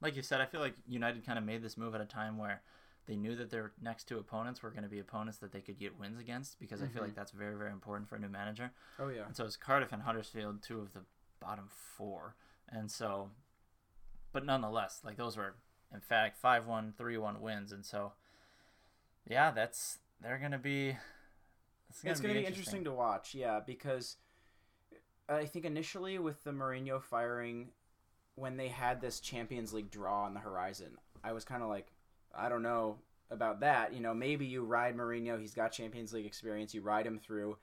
like 0.00 0.16
you 0.16 0.22
said, 0.22 0.40
I 0.40 0.46
feel 0.46 0.60
like 0.60 0.74
United 0.86 1.24
kind 1.24 1.38
of 1.38 1.44
made 1.44 1.62
this 1.62 1.76
move 1.78 1.94
at 1.94 2.00
a 2.00 2.06
time 2.06 2.36
where 2.38 2.62
they 3.06 3.16
knew 3.16 3.36
that 3.36 3.50
their 3.50 3.72
next 3.82 4.04
two 4.04 4.18
opponents 4.18 4.62
were 4.62 4.70
going 4.70 4.82
to 4.82 4.88
be 4.88 4.98
opponents 4.98 5.38
that 5.38 5.52
they 5.52 5.60
could 5.60 5.78
get 5.78 5.98
wins 5.98 6.18
against 6.18 6.58
because 6.58 6.82
I 6.82 6.86
feel 6.86 7.02
like 7.02 7.10
mm-hmm. 7.10 7.20
that's 7.20 7.32
very 7.32 7.54
very 7.56 7.70
important 7.70 8.08
for 8.08 8.16
a 8.16 8.18
new 8.18 8.28
manager. 8.28 8.70
Oh 8.98 9.08
yeah. 9.08 9.26
And 9.26 9.36
so 9.36 9.44
it's 9.44 9.56
Cardiff 9.56 9.92
and 9.92 10.02
Huddersfield, 10.02 10.62
two 10.62 10.80
of 10.80 10.92
the 10.92 11.00
bottom 11.40 11.68
four. 11.68 12.36
And 12.68 12.90
so, 12.90 13.30
but 14.32 14.44
nonetheless, 14.44 15.00
like 15.04 15.16
those 15.16 15.36
were 15.36 15.54
emphatic 15.94 16.36
5 16.36 16.66
1, 16.66 16.94
3 16.96 17.18
1 17.18 17.40
wins. 17.40 17.72
And 17.72 17.84
so, 17.84 18.12
yeah, 19.28 19.50
that's, 19.50 19.98
they're 20.20 20.38
going 20.38 20.52
to 20.52 20.58
be, 20.58 20.96
it's 22.02 22.20
going 22.20 22.34
to 22.34 22.40
be 22.40 22.46
interesting 22.46 22.84
to 22.84 22.92
watch, 22.92 23.34
yeah, 23.34 23.60
because 23.64 24.16
I 25.28 25.44
think 25.44 25.64
initially 25.64 26.18
with 26.18 26.42
the 26.44 26.50
Mourinho 26.50 27.00
firing, 27.00 27.68
when 28.34 28.56
they 28.56 28.68
had 28.68 29.00
this 29.00 29.20
Champions 29.20 29.72
League 29.72 29.90
draw 29.90 30.24
on 30.24 30.34
the 30.34 30.40
horizon, 30.40 30.98
I 31.22 31.32
was 31.32 31.44
kind 31.44 31.62
of 31.62 31.68
like, 31.68 31.92
I 32.36 32.48
don't 32.48 32.62
know 32.62 32.98
about 33.30 33.60
that. 33.60 33.92
You 33.94 34.00
know, 34.00 34.14
maybe 34.14 34.46
you 34.46 34.64
ride 34.64 34.96
Mourinho, 34.96 35.40
he's 35.40 35.54
got 35.54 35.72
Champions 35.72 36.12
League 36.12 36.26
experience, 36.26 36.74
you 36.74 36.82
ride 36.82 37.06
him 37.06 37.18
through. 37.18 37.56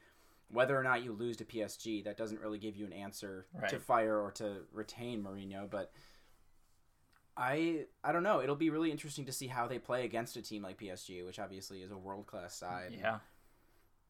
Whether 0.49 0.77
or 0.77 0.83
not 0.83 1.03
you 1.03 1.13
lose 1.13 1.37
to 1.37 1.45
PSG, 1.45 2.03
that 2.03 2.17
doesn't 2.17 2.41
really 2.41 2.57
give 2.59 2.75
you 2.75 2.85
an 2.85 2.91
answer 2.91 3.45
to 3.69 3.79
fire 3.79 4.19
or 4.19 4.31
to 4.31 4.63
retain 4.73 5.23
Mourinho, 5.23 5.69
but 5.69 5.93
I 7.37 7.85
I 8.03 8.11
don't 8.11 8.23
know. 8.23 8.41
It'll 8.41 8.55
be 8.57 8.69
really 8.69 8.91
interesting 8.91 9.25
to 9.25 9.31
see 9.31 9.47
how 9.47 9.67
they 9.67 9.79
play 9.79 10.03
against 10.03 10.35
a 10.35 10.41
team 10.41 10.63
like 10.63 10.77
PSG, 10.77 11.25
which 11.25 11.39
obviously 11.39 11.81
is 11.81 11.91
a 11.91 11.97
world 11.97 12.27
class 12.27 12.53
side. 12.55 12.93
Yeah. 12.97 13.19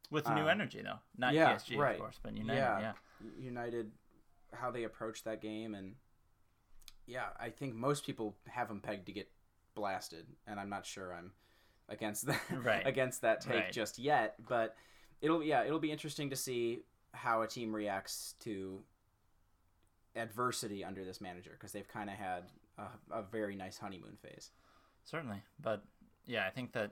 With 0.10 0.26
new 0.28 0.42
Um, 0.42 0.50
energy, 0.50 0.82
though. 0.82 1.00
Not 1.18 1.34
yeah, 1.34 1.54
PSG, 1.54 1.78
right. 1.78 1.94
of 1.96 2.02
course, 2.02 2.20
but 2.22 2.36
United, 2.36 2.58
Yeah. 2.60 2.80
yeah. 2.80 2.94
United, 3.40 3.92
how 4.52 4.72
they 4.72 4.84
approach 4.84 5.24
that 5.24 5.42
game, 5.42 5.76
and 5.76 5.96
yeah, 7.06 7.28
I 7.40 7.50
think 7.52 7.76
most 7.76 8.04
people 8.06 8.36
have 8.50 8.68
them 8.68 8.82
pegged 8.82 9.06
to 9.06 9.12
get 9.14 9.30
blasted, 9.76 10.26
and 10.48 10.60
I'm 10.60 10.70
not 10.70 10.86
sure 10.86 11.14
I'm 11.14 11.32
against 11.90 12.26
that 12.28 12.42
Right. 12.52 12.86
against 12.86 13.22
that 13.22 13.42
take 13.42 13.56
Right. 13.64 13.72
just 13.72 14.00
yet, 14.00 14.36
but 14.48 14.76
it'll 15.22 15.44
yeah 15.44 15.64
it'll 15.64 15.80
be 15.80 15.92
interesting 15.92 16.30
to 16.30 16.36
see 16.36 16.84
how 17.14 17.42
a 17.42 17.48
team 17.48 17.74
reacts 17.76 18.36
to 18.40 18.84
adversity 20.16 20.84
under 20.84 21.04
this 21.06 21.22
manager 21.22 21.52
because 21.54 21.72
they've 21.72 21.88
kind 21.88 22.10
of 22.10 22.16
had 22.16 22.44
a, 22.78 23.20
a 23.20 23.22
very 23.24 23.56
nice 23.56 23.78
honeymoon 23.78 24.18
phase. 24.22 24.52
Certainly, 25.04 25.42
but 25.62 25.84
yeah, 26.26 26.46
I 26.46 26.50
think 26.50 26.74
that 26.74 26.92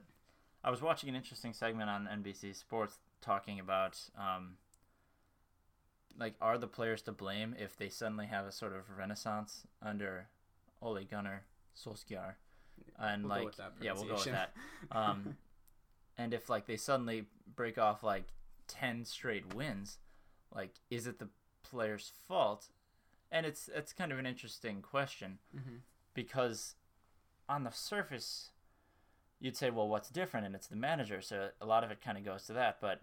I 0.63 0.71
was 0.71 0.81
watching 0.81 1.09
an 1.09 1.15
interesting 1.15 1.53
segment 1.53 1.89
on 1.89 2.07
NBC 2.07 2.55
Sports 2.55 2.97
talking 3.21 3.59
about 3.59 3.99
um, 4.17 4.55
like 6.17 6.33
are 6.41 6.57
the 6.57 6.67
players 6.67 7.01
to 7.03 7.11
blame 7.11 7.55
if 7.57 7.77
they 7.77 7.89
suddenly 7.89 8.25
have 8.27 8.45
a 8.45 8.51
sort 8.51 8.73
of 8.73 8.89
renaissance 8.97 9.65
under 9.81 10.27
Ole 10.81 11.03
Gunnar 11.09 11.43
Solskjaer, 11.77 12.33
and 12.99 13.23
We'll 13.23 13.45
like 13.45 13.53
yeah, 13.81 13.93
we'll 13.93 14.03
go 14.05 14.13
with 14.15 14.25
that. 14.25 14.53
Um, 14.91 15.37
and 16.17 16.33
if 16.33 16.49
like 16.49 16.65
they 16.67 16.77
suddenly 16.77 17.25
break 17.55 17.77
off 17.77 18.03
like 18.03 18.25
ten 18.67 19.05
straight 19.05 19.53
wins, 19.53 19.97
like 20.53 20.71
is 20.89 21.07
it 21.07 21.19
the 21.19 21.29
players' 21.63 22.11
fault? 22.27 22.67
And 23.31 23.45
it's 23.45 23.69
it's 23.73 23.93
kind 23.93 24.11
of 24.11 24.19
an 24.19 24.25
interesting 24.25 24.81
question 24.81 25.39
Mm-hmm. 25.55 25.77
because 26.13 26.75
on 27.47 27.63
the 27.63 27.71
surface 27.71 28.49
you'd 29.39 29.55
say 29.55 29.69
well 29.69 29.87
what's 29.87 30.09
different 30.09 30.45
and 30.45 30.53
it's 30.53 30.67
the 30.67 30.75
manager 30.75 31.21
so 31.21 31.49
a 31.61 31.65
lot 31.65 31.83
of 31.83 31.89
it 31.91 32.01
kind 32.01 32.17
of 32.17 32.25
goes 32.25 32.45
to 32.45 32.53
that 32.53 32.77
but 32.81 33.01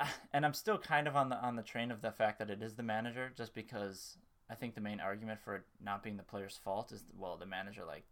and 0.32 0.44
i'm 0.46 0.54
still 0.54 0.78
kind 0.78 1.06
of 1.06 1.14
on 1.14 1.28
the 1.28 1.36
on 1.36 1.56
the 1.56 1.62
train 1.62 1.90
of 1.90 2.00
the 2.02 2.10
fact 2.10 2.38
that 2.38 2.50
it 2.50 2.62
is 2.62 2.74
the 2.74 2.82
manager 2.82 3.30
just 3.36 3.54
because 3.54 4.16
i 4.50 4.54
think 4.54 4.74
the 4.74 4.80
main 4.80 5.00
argument 5.00 5.40
for 5.40 5.56
it 5.56 5.62
not 5.82 6.02
being 6.02 6.16
the 6.16 6.22
player's 6.22 6.56
fault 6.56 6.92
is 6.92 7.04
well 7.16 7.36
the 7.36 7.46
manager 7.46 7.82
like 7.86 8.04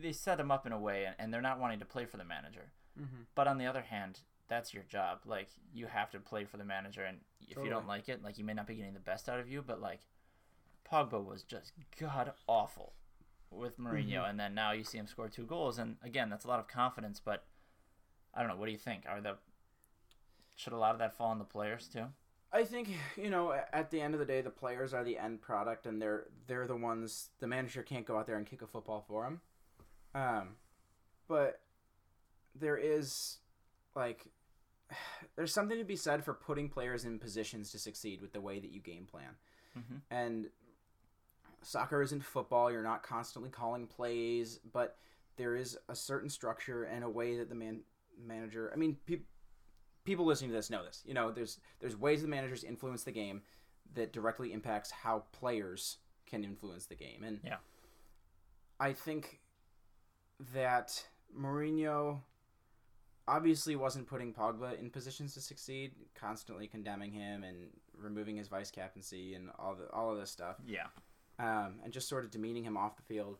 they 0.00 0.12
set 0.12 0.40
him 0.40 0.50
up 0.50 0.66
in 0.66 0.72
a 0.72 0.78
way 0.78 1.08
and- 1.18 1.32
they're 1.32 1.40
not 1.42 1.58
wanting 1.60 1.78
to 1.78 1.84
play 1.84 2.04
for 2.04 2.16
the 2.16 2.24
manager 2.24 2.72
Mm-hmm. 2.98 3.24
but 3.34 3.46
on 3.46 3.58
the 3.58 3.66
other 3.66 3.82
hand 3.82 4.20
that's 4.48 4.72
your 4.72 4.82
job 4.84 5.18
like 5.26 5.48
you 5.74 5.86
have 5.86 6.10
to 6.12 6.18
play 6.18 6.44
for 6.46 6.56
the 6.56 6.64
manager 6.64 7.02
and 7.04 7.18
if 7.46 7.58
you 7.58 7.68
don't 7.68 7.86
like 7.86 8.08
it 8.08 8.22
like 8.24 8.38
you 8.38 8.44
may 8.44 8.54
not 8.54 8.66
be 8.66 8.74
getting 8.74 8.94
the 8.94 9.00
best 9.00 9.28
out 9.28 9.38
of 9.38 9.50
you 9.50 9.60
but 9.60 9.82
like 9.82 10.00
Pogba 10.90 11.22
was 11.22 11.42
just 11.42 11.72
god 12.00 12.32
awful 12.46 12.94
with 13.50 13.78
Mourinho, 13.78 14.22
Mhm. 14.22 14.30
and 14.30 14.40
then 14.40 14.54
now 14.54 14.72
you 14.72 14.82
see 14.82 14.96
him 14.98 15.06
score 15.06 15.28
two 15.28 15.44
goals, 15.46 15.78
and 15.78 15.96
again, 16.02 16.30
that's 16.30 16.44
a 16.44 16.48
lot 16.48 16.58
of 16.58 16.66
confidence. 16.68 17.20
But 17.20 17.44
I 18.34 18.40
don't 18.40 18.48
know. 18.48 18.56
What 18.56 18.66
do 18.66 18.72
you 18.72 18.78
think? 18.78 19.04
Are 19.06 19.20
the 19.20 19.36
should 20.56 20.72
a 20.72 20.76
lot 20.76 20.92
of 20.92 20.98
that 20.98 21.12
fall 21.16 21.28
on 21.30 21.38
the 21.38 21.44
players 21.44 21.86
too? 21.88 22.06
I 22.52 22.64
think 22.64 22.88
you 23.16 23.30
know 23.30 23.52
at 23.72 23.90
the 23.90 24.00
end 24.00 24.14
of 24.14 24.20
the 24.20 24.26
day, 24.26 24.40
the 24.40 24.50
players 24.50 24.94
are 24.94 25.04
the 25.04 25.18
end 25.18 25.42
product, 25.42 25.86
and 25.86 26.00
they're 26.00 26.24
they're 26.46 26.66
the 26.66 26.76
ones. 26.76 27.30
The 27.40 27.46
manager 27.46 27.82
can't 27.82 28.06
go 28.06 28.18
out 28.18 28.26
there 28.26 28.36
and 28.36 28.46
kick 28.46 28.62
a 28.62 28.66
football 28.66 29.04
for 29.06 29.24
them. 29.24 29.40
Um, 30.14 30.48
but 31.28 31.60
there 32.54 32.76
is 32.76 33.38
like 33.94 34.26
there's 35.36 35.52
something 35.52 35.78
to 35.78 35.84
be 35.84 35.96
said 35.96 36.24
for 36.24 36.34
putting 36.34 36.68
players 36.68 37.04
in 37.04 37.18
positions 37.18 37.70
to 37.72 37.78
succeed 37.78 38.20
with 38.22 38.32
the 38.32 38.40
way 38.40 38.58
that 38.60 38.70
you 38.70 38.80
game 38.80 39.06
plan. 39.06 39.36
Mhm. 39.76 40.00
And 40.10 40.46
soccer 41.62 42.00
isn't 42.02 42.24
football. 42.24 42.70
You're 42.70 42.82
not 42.82 43.02
constantly 43.02 43.50
calling 43.50 43.86
plays, 43.86 44.60
but 44.72 44.96
there 45.36 45.56
is 45.56 45.76
a 45.88 45.94
certain 45.94 46.30
structure 46.30 46.84
and 46.84 47.04
a 47.04 47.10
way 47.10 47.36
that 47.38 47.48
the 47.48 47.54
man 47.54 47.80
manager. 48.18 48.70
I 48.72 48.76
mean, 48.76 48.96
people 49.04 49.26
people 50.06 50.24
listening 50.24 50.50
to 50.50 50.56
this 50.56 50.70
know 50.70 50.82
this. 50.84 51.02
You 51.06 51.12
know, 51.14 51.30
there's 51.30 51.58
there's 51.80 51.96
ways 51.96 52.22
the 52.22 52.28
managers 52.28 52.64
influence 52.64 53.02
the 53.04 53.12
game 53.12 53.42
that 53.94 54.12
directly 54.12 54.52
impacts 54.52 54.90
how 54.90 55.24
players 55.32 55.98
can 56.26 56.42
influence 56.44 56.86
the 56.86 56.94
game. 56.96 57.22
And 57.24 57.40
Yeah. 57.44 57.58
I 58.80 58.92
think 58.92 59.40
that 60.54 61.06
Mourinho 61.36 62.20
obviously 63.28 63.74
wasn't 63.76 64.06
putting 64.06 64.32
Pogba 64.32 64.78
in 64.78 64.90
positions 64.90 65.34
to 65.34 65.40
succeed, 65.40 65.92
constantly 66.14 66.66
condemning 66.68 67.10
him 67.12 67.42
and 67.44 67.68
removing 67.96 68.36
his 68.36 68.48
vice 68.48 68.70
captaincy 68.70 69.34
and 69.34 69.50
all 69.58 69.74
the 69.74 69.88
all 69.90 70.10
of 70.12 70.18
this 70.18 70.30
stuff 70.30 70.56
Yeah. 70.66 70.86
um, 71.38 71.80
and 71.82 71.92
just 71.92 72.08
sort 72.08 72.24
of 72.24 72.30
demeaning 72.30 72.64
him 72.64 72.76
off 72.76 72.96
the 72.96 73.02
field. 73.02 73.38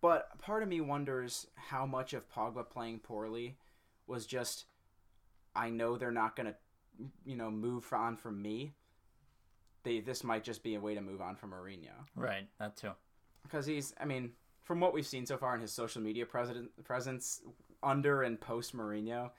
But 0.00 0.38
part 0.38 0.62
of 0.62 0.68
me 0.68 0.80
wonders 0.80 1.46
how 1.56 1.84
much 1.84 2.14
of 2.14 2.30
Pogba 2.30 2.68
playing 2.70 3.00
poorly 3.00 3.58
was 4.06 4.24
just, 4.26 4.64
I 5.54 5.70
know 5.70 5.96
they're 5.96 6.10
not 6.12 6.36
gonna, 6.36 6.54
you 7.24 7.36
know, 7.36 7.50
move 7.50 7.86
on 7.92 8.16
from 8.16 8.40
me. 8.40 8.72
They 9.82 10.00
this 10.00 10.22
might 10.24 10.44
just 10.44 10.62
be 10.62 10.74
a 10.74 10.80
way 10.80 10.94
to 10.94 11.00
move 11.00 11.20
on 11.20 11.36
from 11.36 11.52
Mourinho 11.52 11.92
Right. 12.14 12.46
That 12.58 12.76
too. 12.76 12.90
because 13.42 13.66
he's, 13.66 13.94
I 14.00 14.04
mean, 14.04 14.32
from 14.62 14.78
what 14.80 14.92
we've 14.92 15.06
seen 15.06 15.24
so 15.26 15.36
far 15.38 15.54
in 15.54 15.60
his 15.60 15.72
social 15.72 16.02
media 16.02 16.26
president 16.26 16.70
presence 16.84 17.40
under 17.82 18.22
and 18.22 18.38
post 18.40 18.76
Mourinho, 18.76 19.30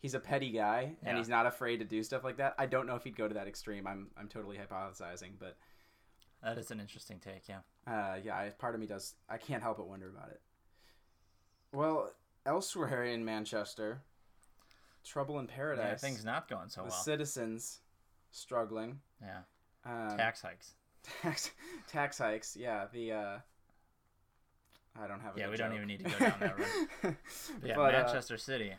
he's 0.00 0.14
a 0.14 0.20
petty 0.20 0.50
guy 0.50 0.96
and 1.02 1.12
Yeah. 1.14 1.18
he's 1.18 1.28
not 1.28 1.46
afraid 1.46 1.78
to 1.78 1.84
do 1.84 2.02
stuff 2.02 2.24
like 2.24 2.38
that. 2.38 2.54
I 2.58 2.66
don't 2.66 2.86
know 2.86 2.96
if 2.96 3.04
he'd 3.04 3.16
go 3.16 3.28
to 3.28 3.34
that 3.34 3.46
extreme. 3.46 3.86
I'm 3.86 4.08
I'm 4.16 4.28
totally 4.28 4.58
hypothesizing, 4.58 5.32
but. 5.38 5.56
That 6.42 6.58
is 6.58 6.70
an 6.70 6.78
interesting 6.78 7.20
take. 7.20 7.48
Yeah. 7.48 7.60
Uh, 7.86 8.16
yeah, 8.22 8.34
I, 8.36 8.50
part 8.50 8.74
of 8.74 8.80
me 8.80 8.86
does. 8.86 9.14
I 9.30 9.38
can't 9.38 9.62
help 9.62 9.78
but 9.78 9.88
wonder 9.88 10.10
about 10.10 10.28
it. 10.30 10.42
Well, 11.72 12.10
elsewhere 12.44 13.04
in 13.04 13.24
Manchester, 13.24 14.02
trouble 15.04 15.38
in 15.38 15.46
paradise. 15.46 16.00
Yeah. 16.02 16.08
Things 16.08 16.24
not 16.24 16.48
going 16.48 16.68
so 16.68 16.82
the 16.82 16.88
well. 16.88 16.96
citizens 16.96 17.80
struggling. 18.30 19.00
Yeah. 19.22 19.40
Um, 19.84 20.16
Tax 20.16 20.40
hikes. 20.42 20.74
tax 21.22 21.50
tax 21.88 22.18
hikes. 22.18 22.56
Yeah, 22.56 22.86
the. 22.92 23.12
Uh, 23.12 23.38
I 25.02 25.06
don't 25.06 25.20
have. 25.20 25.36
A 25.36 25.40
Yeah, 25.40 25.50
we 25.50 25.56
don't 25.56 25.74
even 25.74 25.86
need 25.86 26.04
to 26.04 26.10
go 26.10 26.18
down 26.18 26.34
that 26.40 26.58
road. 26.58 27.16
Yeah, 27.64 27.74
But, 27.76 27.94
uh, 27.94 28.02
Manchester 28.02 28.38
City, 28.38 28.72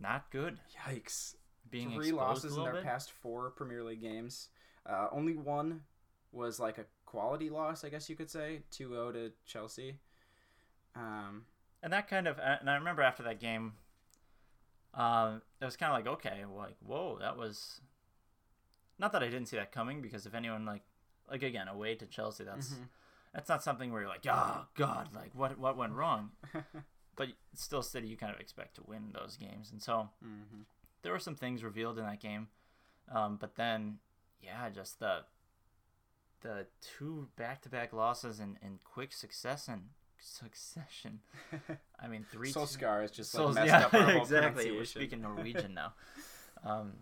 not 0.00 0.30
good. 0.30 0.58
Yikes! 0.86 1.36
Being 1.70 1.92
Three 1.94 2.10
losses 2.12 2.56
in 2.56 2.64
their 2.64 2.72
bit. 2.74 2.84
past 2.84 3.12
four 3.12 3.50
Premier 3.50 3.84
League 3.84 4.00
games. 4.02 4.48
Uh, 4.84 5.06
only 5.12 5.36
one 5.36 5.82
was 6.32 6.58
like 6.58 6.78
a 6.78 6.84
quality 7.06 7.48
loss, 7.48 7.84
I 7.84 7.90
guess 7.90 8.08
you 8.10 8.16
could 8.16 8.30
say. 8.30 8.62
2-0 8.72 9.12
to 9.12 9.32
Chelsea. 9.46 9.96
Um, 10.96 11.42
and 11.82 11.92
that 11.92 12.08
kind 12.08 12.26
of 12.26 12.38
and 12.40 12.68
i 12.68 12.74
remember 12.74 13.02
after 13.02 13.22
that 13.22 13.38
game 13.40 13.72
um 14.94 15.40
it 15.60 15.64
was 15.64 15.76
kind 15.76 15.92
of 15.92 15.96
like 15.96 16.06
okay 16.12 16.44
like 16.56 16.76
whoa 16.84 17.16
that 17.20 17.36
was 17.36 17.80
not 18.98 19.12
that 19.12 19.22
i 19.22 19.26
didn't 19.26 19.46
see 19.46 19.56
that 19.56 19.70
coming 19.72 20.00
because 20.02 20.26
if 20.26 20.34
anyone 20.34 20.64
like 20.66 20.82
like 21.30 21.42
again 21.42 21.68
away 21.68 21.94
to 21.94 22.06
chelsea 22.06 22.44
that's 22.44 22.70
Mhm. 22.70 22.88
that's 23.32 23.48
not 23.48 23.62
something 23.62 23.92
where 23.92 24.00
you're 24.02 24.10
like 24.10 24.26
oh 24.28 24.66
god 24.74 25.08
like 25.14 25.30
what 25.34 25.58
what 25.58 25.76
went 25.76 25.92
wrong 25.92 26.30
but 27.16 27.28
still 27.54 27.82
city 27.82 28.08
you 28.08 28.16
kind 28.16 28.34
of 28.34 28.40
expect 28.40 28.74
to 28.76 28.82
win 28.86 29.10
those 29.12 29.36
games 29.36 29.70
and 29.70 29.80
so 29.82 30.08
mhm. 30.24 30.64
there 31.02 31.12
were 31.12 31.18
some 31.18 31.36
things 31.36 31.62
revealed 31.62 31.98
in 31.98 32.04
that 32.04 32.20
game 32.20 32.48
um 33.12 33.36
but 33.40 33.54
then 33.56 33.98
yeah 34.42 34.68
just 34.70 34.98
the 34.98 35.20
the 36.42 36.66
two 36.80 37.28
back-to-back 37.36 37.92
losses 37.92 38.40
in, 38.40 38.56
in 38.62 38.78
quick 38.82 39.12
success 39.12 39.68
and 39.68 39.90
succession 40.20 41.20
i 42.00 42.06
mean 42.06 42.24
three 42.30 42.52
Solskjaer 42.52 43.04
is 43.04 43.10
just 43.10 43.34
like 43.34 43.40
Souls- 43.42 43.54
messed 43.54 43.66
yeah, 43.68 43.86
up 43.86 43.94
our 43.94 44.02
whole 44.12 44.22
exactly. 44.22 44.70
We're 44.70 44.84
speaking 44.84 45.22
Norwegian 45.22 45.74
now. 45.74 45.94
Um, 46.62 46.92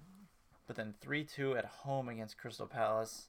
but 0.68 0.76
then 0.76 0.94
three 1.00 1.24
two 1.24 1.56
at 1.56 1.64
home 1.64 2.08
against 2.08 2.38
Crystal 2.38 2.68
Palace, 2.68 3.26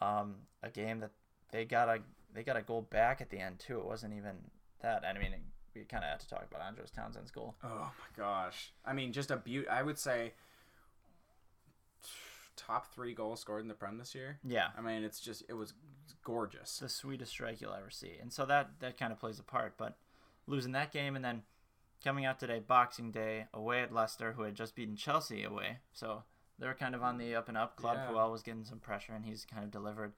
um, 0.00 0.36
a 0.62 0.70
game 0.70 1.00
that 1.00 1.10
they 1.50 1.64
got 1.64 1.88
a 1.88 1.98
they 2.32 2.44
got 2.44 2.56
a 2.56 2.62
goal 2.62 2.82
back 2.82 3.20
at 3.20 3.30
the 3.30 3.38
end 3.40 3.58
too. 3.58 3.80
It 3.80 3.84
wasn't 3.84 4.14
even 4.14 4.36
that, 4.80 5.04
I 5.04 5.12
mean, 5.18 5.34
we 5.74 5.82
kind 5.82 6.04
of 6.04 6.10
had 6.10 6.20
to 6.20 6.28
talk 6.28 6.46
about 6.48 6.62
Andros 6.62 6.92
Townsend's 6.92 7.32
goal. 7.32 7.56
Oh 7.64 7.90
my 7.98 8.16
gosh! 8.16 8.72
I 8.84 8.92
mean, 8.92 9.12
just 9.12 9.32
a 9.32 9.36
beaut. 9.36 9.66
I 9.68 9.82
would 9.82 9.98
say 9.98 10.34
top 12.56 12.92
three 12.92 13.14
goals 13.14 13.40
scored 13.40 13.62
in 13.62 13.68
the 13.68 13.74
Prem 13.74 13.98
this 13.98 14.14
year. 14.14 14.38
Yeah, 14.44 14.68
I 14.76 14.80
mean, 14.80 15.02
it's 15.04 15.20
just 15.20 15.42
it 15.48 15.54
was 15.54 15.74
gorgeous. 16.24 16.78
the 16.78 16.88
sweetest 16.88 17.30
strike 17.32 17.60
you'll 17.60 17.74
ever 17.74 17.90
see, 17.90 18.12
and 18.20 18.32
so 18.32 18.44
that 18.46 18.70
that 18.80 18.98
kind 18.98 19.12
of 19.12 19.18
plays 19.20 19.38
a 19.38 19.42
part. 19.42 19.74
But 19.76 19.96
losing 20.46 20.72
that 20.72 20.92
game 20.92 21.16
and 21.16 21.24
then 21.24 21.42
coming 22.04 22.24
out 22.24 22.38
today, 22.40 22.60
Boxing 22.60 23.10
Day, 23.10 23.46
away 23.52 23.82
at 23.82 23.92
Leicester, 23.92 24.32
who 24.32 24.42
had 24.42 24.54
just 24.54 24.74
beaten 24.74 24.96
Chelsea 24.96 25.44
away, 25.44 25.78
so 25.92 26.24
they're 26.58 26.74
kind 26.74 26.94
of 26.94 27.02
on 27.02 27.18
the 27.18 27.34
up 27.34 27.48
and 27.48 27.56
up. 27.58 27.76
Claude 27.76 27.96
Yeah. 27.98 28.08
Puel 28.12 28.30
was 28.32 28.42
getting 28.42 28.64
some 28.64 28.78
pressure, 28.80 29.12
and 29.14 29.24
he's 29.24 29.44
kind 29.44 29.64
of 29.64 29.70
delivered, 29.70 30.12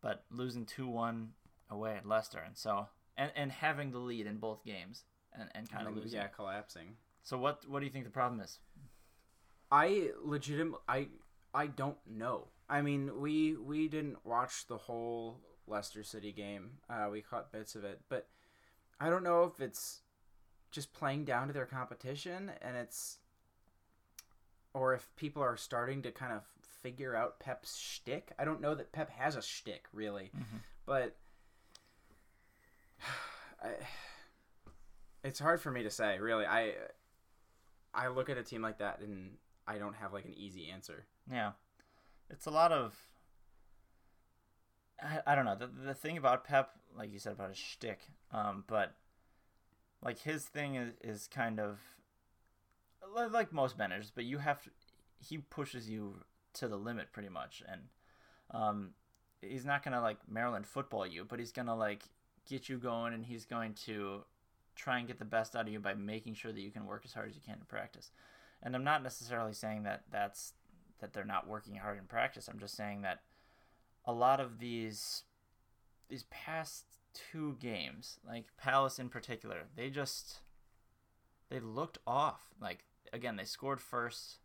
but 0.00 0.24
losing 0.30 0.64
two 0.66 0.86
one 0.88 1.32
away 1.70 1.96
at 1.96 2.06
Leicester, 2.06 2.38
and 2.44 2.56
so 2.56 2.88
and 3.16 3.32
and 3.34 3.50
having 3.52 3.90
the 3.92 3.98
lead 3.98 4.26
in 4.26 4.38
both 4.38 4.64
games, 4.64 5.04
and 5.32 5.48
and 5.54 5.70
kind 5.70 5.86
of 5.88 5.96
losing. 5.96 6.18
yeah, 6.20 6.26
collapsing. 6.28 6.96
So 7.22 7.38
what 7.38 7.68
what 7.68 7.80
do 7.80 7.86
you 7.86 7.92
think 7.92 8.04
the 8.04 8.10
problem 8.10 8.40
is? 8.40 8.58
I 9.70 10.10
legitimate. 10.22 10.80
I 10.86 11.08
I 11.54 11.66
don't 11.66 11.98
know. 12.06 12.48
I 12.68 12.80
mean, 12.82 13.20
we 13.20 13.56
we 13.56 13.88
didn't 13.88 14.24
watch 14.24 14.66
the 14.66 14.78
whole 14.78 15.40
Leicester 15.66 16.02
City 16.02 16.32
game. 16.32 16.78
Uh, 16.88 17.08
we 17.10 17.20
caught 17.20 17.52
bits 17.52 17.74
of 17.74 17.84
it, 17.84 18.00
but 18.08 18.28
I 19.00 19.10
don't 19.10 19.22
know 19.24 19.44
if 19.44 19.60
it's 19.60 20.00
just 20.70 20.92
playing 20.94 21.24
down 21.26 21.48
to 21.48 21.52
their 21.52 21.66
competition, 21.66 22.50
and 22.62 22.76
it's 22.76 23.18
or 24.74 24.94
if 24.94 25.14
people 25.16 25.42
are 25.42 25.56
starting 25.56 26.00
to 26.02 26.10
kind 26.10 26.32
of 26.32 26.42
figure 26.82 27.14
out 27.14 27.38
Pep's 27.38 27.76
shtick. 27.78 28.32
I 28.38 28.44
don't 28.46 28.60
know 28.62 28.74
that 28.74 28.90
Pep 28.92 29.10
has 29.10 29.36
a 29.36 29.42
shtick 29.42 29.84
really, 29.92 30.30
Mhm. 30.34 30.60
but 30.86 31.14
I, 33.62 33.70
it's 35.22 35.38
hard 35.38 35.60
for 35.60 35.70
me 35.70 35.82
to 35.82 35.90
say. 35.90 36.18
Really, 36.18 36.46
I 36.46 36.72
I 37.94 38.08
look 38.08 38.30
at 38.30 38.38
a 38.38 38.42
team 38.42 38.62
like 38.62 38.78
that 38.78 39.00
and 39.00 39.36
I 39.66 39.78
don't 39.78 39.94
have 39.96 40.12
like 40.12 40.24
an 40.24 40.34
easy 40.34 40.70
answer. 40.70 41.04
Yeah, 41.30 41.52
it's 42.30 42.46
a 42.46 42.50
lot 42.50 42.72
of. 42.72 42.96
I, 45.00 45.20
I 45.26 45.34
don't 45.34 45.44
know 45.44 45.56
the 45.56 45.66
the 45.66 45.94
thing 45.94 46.16
about 46.16 46.44
Pep, 46.44 46.70
like 46.96 47.12
you 47.12 47.18
said 47.18 47.32
about 47.32 47.50
his 47.50 47.58
shtick, 47.58 48.00
um, 48.32 48.64
but 48.66 48.94
like 50.02 50.20
his 50.20 50.44
thing 50.44 50.74
is 50.76 50.92
is 51.02 51.28
kind 51.28 51.60
of 51.60 51.78
like 53.14 53.52
most 53.52 53.78
managers, 53.78 54.12
but 54.14 54.24
you 54.24 54.38
have 54.38 54.62
to. 54.62 54.70
He 55.18 55.38
pushes 55.38 55.88
you 55.88 56.16
to 56.54 56.68
the 56.68 56.76
limit 56.76 57.12
pretty 57.12 57.28
much, 57.28 57.62
and 57.68 57.82
um, 58.50 58.90
he's 59.40 59.64
not 59.64 59.82
gonna 59.82 60.00
like 60.00 60.18
Maryland 60.28 60.66
football 60.66 61.06
you, 61.06 61.24
but 61.24 61.38
he's 61.38 61.52
gonna 61.52 61.76
like 61.76 62.02
get 62.48 62.68
you 62.68 62.78
going, 62.78 63.14
and 63.14 63.24
he's 63.24 63.44
going 63.44 63.74
to 63.86 64.24
try 64.74 64.98
and 64.98 65.06
get 65.06 65.18
the 65.18 65.24
best 65.24 65.54
out 65.54 65.66
of 65.66 65.72
you 65.72 65.78
by 65.78 65.94
making 65.94 66.34
sure 66.34 66.52
that 66.52 66.60
you 66.60 66.70
can 66.70 66.86
work 66.86 67.02
as 67.04 67.12
hard 67.12 67.28
as 67.28 67.34
you 67.34 67.42
can 67.44 67.54
in 67.54 67.66
practice. 67.66 68.10
And 68.62 68.74
I'm 68.74 68.84
not 68.84 69.02
necessarily 69.02 69.52
saying 69.52 69.82
that 69.82 70.02
that's 70.10 70.54
that 71.02 71.12
they're 71.12 71.24
not 71.24 71.46
working 71.46 71.76
hard 71.76 71.98
in 71.98 72.04
practice. 72.04 72.48
I'm 72.48 72.58
just 72.58 72.74
saying 72.74 73.02
that 73.02 73.20
a 74.06 74.12
lot 74.12 74.40
of 74.40 74.58
these 74.58 75.24
these 76.08 76.24
past 76.30 76.84
two 77.12 77.56
games, 77.60 78.18
like 78.26 78.46
Palace 78.56 78.98
in 78.98 79.10
particular, 79.10 79.64
they 79.76 79.90
just 79.90 80.40
they 81.50 81.60
looked 81.60 81.98
off. 82.06 82.40
Like 82.60 82.84
again, 83.12 83.36
they 83.36 83.44
scored 83.44 83.80
first, 83.80 84.38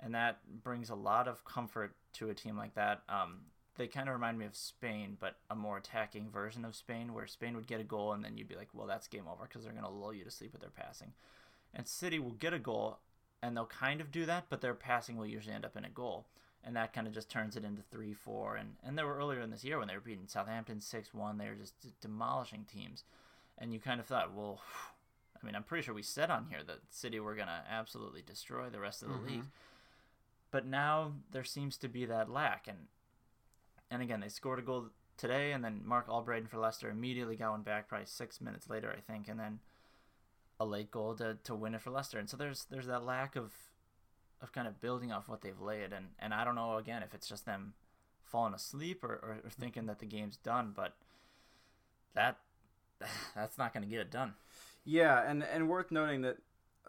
and 0.00 0.14
that 0.14 0.38
brings 0.62 0.88
a 0.88 0.94
lot 0.94 1.28
of 1.28 1.44
comfort 1.44 1.94
to 2.14 2.30
a 2.30 2.34
team 2.34 2.56
like 2.56 2.74
that. 2.74 3.02
Um, 3.08 3.40
they 3.76 3.86
kind 3.86 4.08
of 4.08 4.14
remind 4.14 4.38
me 4.38 4.46
of 4.46 4.56
Spain, 4.56 5.16
but 5.20 5.36
a 5.50 5.54
more 5.54 5.78
attacking 5.78 6.30
version 6.30 6.64
of 6.64 6.74
Spain, 6.74 7.14
where 7.14 7.26
Spain 7.26 7.54
would 7.54 7.68
get 7.68 7.80
a 7.80 7.84
goal 7.84 8.12
and 8.12 8.24
then 8.24 8.36
you'd 8.36 8.48
be 8.48 8.56
like, 8.56 8.70
well, 8.74 8.88
that's 8.88 9.06
game 9.06 9.28
over 9.30 9.44
because 9.44 9.62
they're 9.62 9.72
going 9.72 9.84
to 9.84 9.90
lull 9.90 10.12
you 10.12 10.24
to 10.24 10.30
sleep 10.30 10.52
with 10.52 10.60
their 10.60 10.70
passing. 10.70 11.12
And 11.72 11.86
City 11.86 12.18
will 12.18 12.32
get 12.32 12.52
a 12.52 12.58
goal 12.58 12.98
and 13.42 13.56
they'll 13.56 13.66
kind 13.66 14.00
of 14.00 14.10
do 14.10 14.26
that, 14.26 14.46
but 14.48 14.60
their 14.60 14.74
passing 14.74 15.16
will 15.16 15.26
usually 15.26 15.54
end 15.54 15.64
up 15.64 15.76
in 15.76 15.84
a 15.84 15.90
goal. 15.90 16.26
And 16.64 16.74
that 16.76 16.92
kind 16.92 17.06
of 17.06 17.14
just 17.14 17.30
turns 17.30 17.56
it 17.56 17.64
into 17.64 17.82
3 17.82 18.12
4. 18.12 18.56
And, 18.56 18.76
and 18.84 18.98
they 18.98 19.04
were 19.04 19.16
earlier 19.16 19.40
in 19.40 19.50
this 19.50 19.64
year 19.64 19.78
when 19.78 19.88
they 19.88 19.94
were 19.94 20.00
beating 20.00 20.26
Southampton 20.26 20.80
6 20.80 21.14
1. 21.14 21.38
They 21.38 21.48
were 21.48 21.54
just 21.54 21.74
demolishing 22.00 22.64
teams. 22.64 23.04
And 23.56 23.72
you 23.72 23.78
kind 23.80 24.00
of 24.00 24.06
thought, 24.06 24.34
well, 24.34 24.60
I 25.40 25.46
mean, 25.46 25.54
I'm 25.54 25.62
pretty 25.62 25.84
sure 25.84 25.94
we 25.94 26.02
said 26.02 26.30
on 26.30 26.46
here 26.50 26.62
that 26.66 26.80
City 26.90 27.20
were 27.20 27.34
going 27.36 27.46
to 27.46 27.62
absolutely 27.70 28.22
destroy 28.22 28.68
the 28.68 28.80
rest 28.80 29.02
of 29.02 29.08
the 29.08 29.14
Mhm. 29.14 29.24
league. 29.24 29.44
But 30.50 30.66
now 30.66 31.12
there 31.30 31.44
seems 31.44 31.76
to 31.78 31.88
be 31.88 32.04
that 32.06 32.28
lack. 32.28 32.66
And 32.66 32.88
and 33.90 34.02
again, 34.02 34.20
they 34.20 34.28
scored 34.28 34.58
a 34.58 34.62
goal 34.62 34.90
today, 35.16 35.52
and 35.52 35.64
then 35.64 35.80
Marc 35.84 36.08
Albrighton 36.08 36.48
for 36.48 36.58
Leicester 36.58 36.90
immediately 36.90 37.36
got 37.36 37.52
one 37.52 37.62
back, 37.62 37.88
probably 37.88 38.06
six 38.06 38.38
minutes 38.40 38.68
later, 38.68 38.94
I 38.94 39.00
think, 39.00 39.28
and 39.28 39.40
then 39.40 39.60
a 40.60 40.64
late 40.64 40.90
goal 40.90 41.14
to, 41.14 41.38
to 41.44 41.54
win 41.54 41.74
it 41.74 41.80
for 41.80 41.90
Leicester. 41.90 42.18
And 42.18 42.28
so 42.28 42.36
there's 42.36 42.66
there's 42.70 42.86
that 42.86 43.04
lack 43.04 43.36
of 43.36 43.52
of 44.40 44.52
kind 44.52 44.68
of 44.68 44.80
building 44.80 45.12
off 45.12 45.28
what 45.28 45.42
they've 45.42 45.60
laid, 45.60 45.92
and 45.92 46.08
and 46.18 46.34
I 46.34 46.44
don't 46.44 46.54
know 46.54 46.76
again 46.76 47.02
if 47.02 47.14
it's 47.14 47.28
just 47.28 47.46
them 47.46 47.74
falling 48.24 48.54
asleep 48.54 49.02
or, 49.02 49.12
or, 49.12 49.38
or 49.44 49.50
thinking 49.50 49.86
that 49.86 50.00
the 50.00 50.06
game's 50.06 50.36
done, 50.36 50.72
but 50.74 50.94
that 52.14 52.38
that's 53.34 53.58
not 53.58 53.72
going 53.72 53.82
to 53.82 53.88
get 53.88 54.00
it 54.00 54.10
done. 54.10 54.34
Yeah, 54.84 55.22
and 55.28 55.42
and 55.42 55.68
worth 55.68 55.90
noting 55.90 56.22
that 56.22 56.38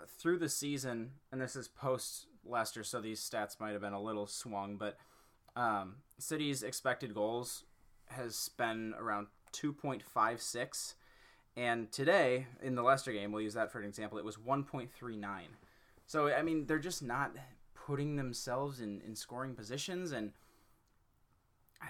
through 0.08 0.40
the 0.40 0.50
season, 0.50 1.12
and 1.32 1.42
this 1.42 1.56
is 1.56 1.68
post 1.68 2.28
Leicester, 2.46 2.84
so 2.84 3.02
these 3.02 3.22
stats 3.22 3.60
might 3.60 3.72
have 3.72 3.82
been 3.82 3.94
a 3.94 4.02
little 4.02 4.28
swung, 4.28 4.78
but 4.78 4.98
um, 5.56 5.98
City's 6.18 6.64
expected 6.64 7.14
goals 7.14 7.66
has 8.08 8.50
been 8.58 8.94
around 8.98 9.28
2.56, 9.54 10.94
and 11.60 11.92
today 11.92 12.48
in 12.62 12.76
the 12.76 12.82
Leicester 12.84 13.12
game, 13.12 13.32
we'll 13.32 13.42
use 13.42 13.54
that 13.56 13.72
for 13.72 13.80
an 13.80 13.86
example, 13.86 14.18
it 14.18 14.24
was 14.26 14.38
1.39. 14.38 15.42
So 16.08 16.28
I 16.34 16.42
mean, 16.42 16.66
they're 16.66 16.80
just 16.80 17.04
not 17.04 17.36
putting 17.76 18.16
themselves 18.16 18.80
in 18.82 19.02
in 19.02 19.16
scoring 19.16 19.54
positions, 19.56 20.12
and 20.12 20.32
I, 21.82 21.88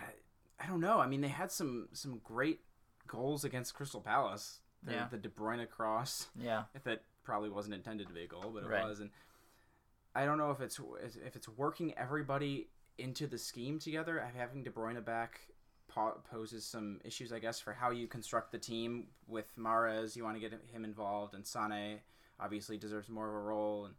I 0.60 0.68
don't 0.68 0.82
know. 0.82 1.00
I 1.00 1.08
mean, 1.08 1.22
they 1.22 1.28
had 1.30 1.52
some 1.52 1.88
some 1.94 2.20
great 2.24 2.60
goals 3.08 3.44
against 3.44 3.74
Crystal 3.74 4.02
Palace. 4.02 4.60
The, 4.84 4.94
Yeah. 4.94 5.08
the 5.12 5.18
De 5.18 5.28
Bruyne 5.30 5.68
cross 5.70 6.28
Yeah, 6.36 6.64
if 6.74 6.88
it 6.88 7.04
probably 7.24 7.50
wasn't 7.50 7.76
intended 7.76 8.08
to 8.08 8.14
be 8.14 8.24
a 8.24 8.28
goal, 8.28 8.52
but 8.54 8.64
it 8.64 8.70
Right. 8.70 8.86
was. 8.86 9.02
And 9.02 9.10
I 10.16 10.26
don't 10.26 10.38
know 10.38 10.52
if 10.52 10.62
it's 10.62 10.80
if 11.26 11.36
it's 11.36 11.50
working 11.50 11.94
everybody 11.98 12.70
into 12.98 13.28
the 13.28 13.38
scheme 13.38 13.78
together. 13.80 14.20
Having 14.36 14.64
De 14.64 14.70
Bruyne 14.72 15.04
back 15.04 15.42
poses 15.90 16.66
some 16.66 17.00
issues, 17.04 17.32
I 17.34 17.40
guess, 17.40 17.60
for 17.60 17.74
how 17.74 17.92
you 17.92 18.08
construct 18.08 18.52
the 18.52 18.58
team. 18.58 19.08
With 19.28 19.48
Mahrez, 19.58 20.16
you 20.16 20.24
want 20.24 20.36
to 20.36 20.40
get 20.40 20.54
him 20.72 20.84
involved, 20.84 21.34
and 21.34 21.46
Sane 21.46 22.00
obviously 22.40 22.78
deserves 22.78 23.10
more 23.10 23.28
of 23.28 23.36
a 23.36 23.40
role. 23.40 23.86
And 23.86 23.96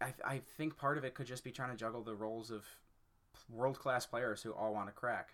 I 0.00 0.34
I 0.34 0.40
think 0.56 0.76
part 0.76 0.98
of 0.98 1.04
it 1.04 1.14
could 1.14 1.26
just 1.26 1.44
be 1.44 1.50
trying 1.50 1.70
to 1.70 1.76
juggle 1.76 2.02
the 2.02 2.14
roles 2.14 2.50
of 2.50 2.64
world 3.50 3.78
class 3.78 4.06
players 4.06 4.42
who 4.42 4.52
all 4.52 4.72
want 4.72 4.88
to 4.88 4.92
crack. 4.92 5.30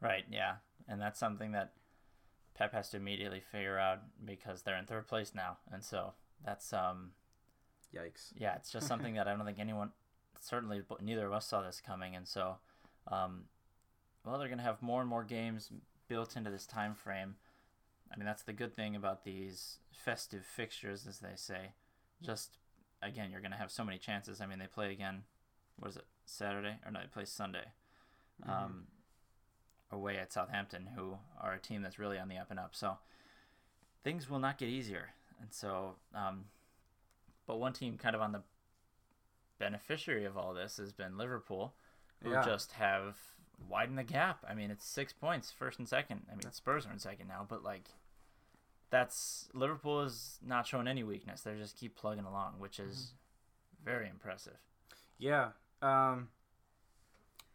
right. 0.00 0.24
Yeah, 0.30 0.56
and 0.88 1.00
that's 1.00 1.18
something 1.18 1.52
that 1.52 1.72
Pep 2.54 2.72
has 2.72 2.90
to 2.90 2.96
immediately 2.96 3.40
figure 3.40 3.78
out 3.78 4.00
because 4.24 4.62
they're 4.62 4.76
in 4.78 4.86
third 4.86 5.06
place 5.08 5.32
now, 5.34 5.58
and 5.72 5.82
so 5.84 6.12
that's 6.44 6.72
um 6.72 7.12
Yikes. 7.94 8.32
yeah, 8.36 8.56
it's 8.56 8.70
just 8.70 8.86
something 8.86 9.14
that 9.14 9.26
I 9.28 9.34
don't 9.34 9.46
think 9.46 9.58
anyone, 9.58 9.90
certainly 10.40 10.82
neither 11.00 11.26
of 11.26 11.32
us 11.32 11.46
saw 11.46 11.62
this 11.62 11.80
coming, 11.84 12.14
and 12.16 12.26
so, 12.28 12.56
um, 13.08 13.44
well, 14.26 14.38
they're 14.38 14.48
gonna 14.48 14.62
have 14.62 14.82
more 14.82 15.00
and 15.00 15.08
more 15.08 15.24
games 15.24 15.70
built 16.08 16.36
into 16.36 16.50
this 16.50 16.66
time 16.66 16.94
frame. 16.94 17.36
I 18.12 18.16
mean, 18.16 18.26
that's 18.26 18.42
the 18.42 18.52
good 18.52 18.74
thing 18.74 18.94
about 18.96 19.24
these 19.24 19.78
festive 19.92 20.44
fixtures, 20.44 21.06
as 21.06 21.20
they 21.20 21.34
say. 21.36 21.72
Just 22.22 22.58
again, 23.02 23.30
you're 23.30 23.40
gonna 23.40 23.56
have 23.56 23.70
so 23.70 23.84
many 23.84 23.98
chances. 23.98 24.40
I 24.40 24.46
mean, 24.46 24.58
they 24.58 24.66
play 24.66 24.92
again. 24.92 25.22
What 25.78 25.90
is 25.90 25.96
it? 25.96 26.06
Saturday 26.24 26.78
or 26.84 26.90
no? 26.90 27.00
They 27.00 27.06
play 27.06 27.24
Sunday. 27.24 27.64
Um, 28.46 28.88
away 29.90 30.18
at 30.18 30.32
Southampton, 30.32 30.88
who 30.94 31.16
are 31.40 31.54
a 31.54 31.58
team 31.58 31.80
that's 31.80 31.98
really 31.98 32.18
on 32.18 32.28
the 32.28 32.36
up 32.36 32.50
and 32.50 32.60
up. 32.60 32.74
So 32.74 32.98
things 34.04 34.28
will 34.28 34.38
not 34.40 34.58
get 34.58 34.68
easier, 34.68 35.10
and 35.40 35.52
so 35.52 35.94
um, 36.14 36.44
but 37.46 37.58
one 37.58 37.72
team 37.72 37.96
kind 37.96 38.14
of 38.14 38.20
on 38.20 38.32
the 38.32 38.42
beneficiary 39.58 40.24
of 40.24 40.36
all 40.36 40.52
this 40.52 40.76
has 40.76 40.92
been 40.92 41.16
Liverpool, 41.16 41.74
who 42.22 42.32
Yeah. 42.32 42.42
just 42.42 42.72
have 42.72 43.16
widened 43.68 43.98
the 43.98 44.04
gap. 44.04 44.44
I 44.48 44.54
mean, 44.54 44.70
it's 44.70 44.86
six 44.86 45.12
points, 45.12 45.50
first 45.50 45.78
and 45.78 45.88
second. 45.88 46.22
I 46.30 46.34
mean, 46.34 46.50
Spurs 46.52 46.86
are 46.86 46.92
in 46.92 46.98
second 46.98 47.28
now, 47.28 47.46
but 47.48 47.62
like, 47.62 47.90
that's 48.90 49.48
Liverpool 49.52 50.02
is 50.02 50.38
not 50.44 50.66
showing 50.66 50.86
any 50.88 51.02
weakness. 51.02 51.40
They 51.42 51.54
just 51.56 51.76
keep 51.78 51.96
plugging 51.96 52.24
along, 52.24 52.54
which 52.58 52.78
is 52.78 53.12
very 53.84 54.08
impressive. 54.08 54.58
Yeah. 55.18 55.50
Um 55.82 56.28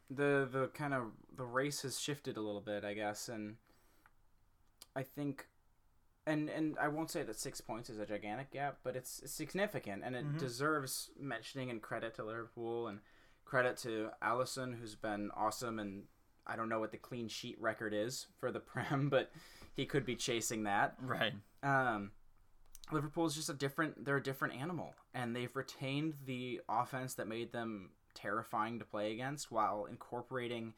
the 0.09 0.47
the 0.51 0.67
kind 0.73 0.93
of 0.93 1.11
the 1.35 1.45
race 1.45 1.83
has 1.83 1.99
shifted 1.99 2.35
a 2.37 2.41
little 2.41 2.61
bit, 2.61 2.83
I 2.83 2.93
guess, 2.93 3.29
and 3.29 3.55
I 4.95 5.03
think 5.03 5.47
and 6.27 6.49
and 6.49 6.77
I 6.79 6.89
won't 6.89 7.09
say 7.09 7.23
that 7.23 7.39
6 7.39 7.61
points 7.61 7.89
is 7.89 7.97
a 7.97 8.05
gigantic 8.05 8.51
gap, 8.51 8.79
but 8.83 8.95
it's 8.95 9.21
significant 9.31 10.03
and 10.03 10.15
it 10.15 10.25
Mhm. 10.25 10.37
deserves 10.37 11.11
mentioning 11.17 11.69
and 11.69 11.81
credit 11.81 12.13
to 12.15 12.23
Liverpool 12.25 12.87
and 12.87 12.99
credit 13.45 13.77
to 13.77 14.09
Alisson 14.23 14.79
who's 14.79 14.95
been 14.95 15.31
awesome 15.35 15.79
and 15.79 16.03
I 16.45 16.55
don't 16.55 16.69
know 16.69 16.79
what 16.79 16.91
the 16.91 16.97
clean 16.97 17.27
sheet 17.27 17.57
record 17.59 17.93
is 17.93 18.27
for 18.39 18.51
the 18.51 18.59
Prem, 18.61 19.09
but 19.09 19.31
he 19.75 19.85
could 19.85 20.05
be 20.05 20.15
chasing 20.15 20.63
that. 20.63 20.95
Right. 21.01 21.33
Um, 21.63 22.11
Liverpool 22.91 23.25
is 23.25 23.35
just 23.35 23.49
a 23.49 23.53
different. 23.53 24.03
They're 24.03 24.17
a 24.17 24.23
different 24.23 24.55
animal, 24.55 24.93
and 25.13 25.35
they've 25.35 25.55
retained 25.55 26.15
the 26.25 26.61
offense 26.67 27.13
that 27.15 27.27
made 27.27 27.51
them 27.51 27.91
terrifying 28.13 28.79
to 28.79 28.85
play 28.85 29.13
against, 29.13 29.51
while 29.51 29.85
incorporating 29.85 30.73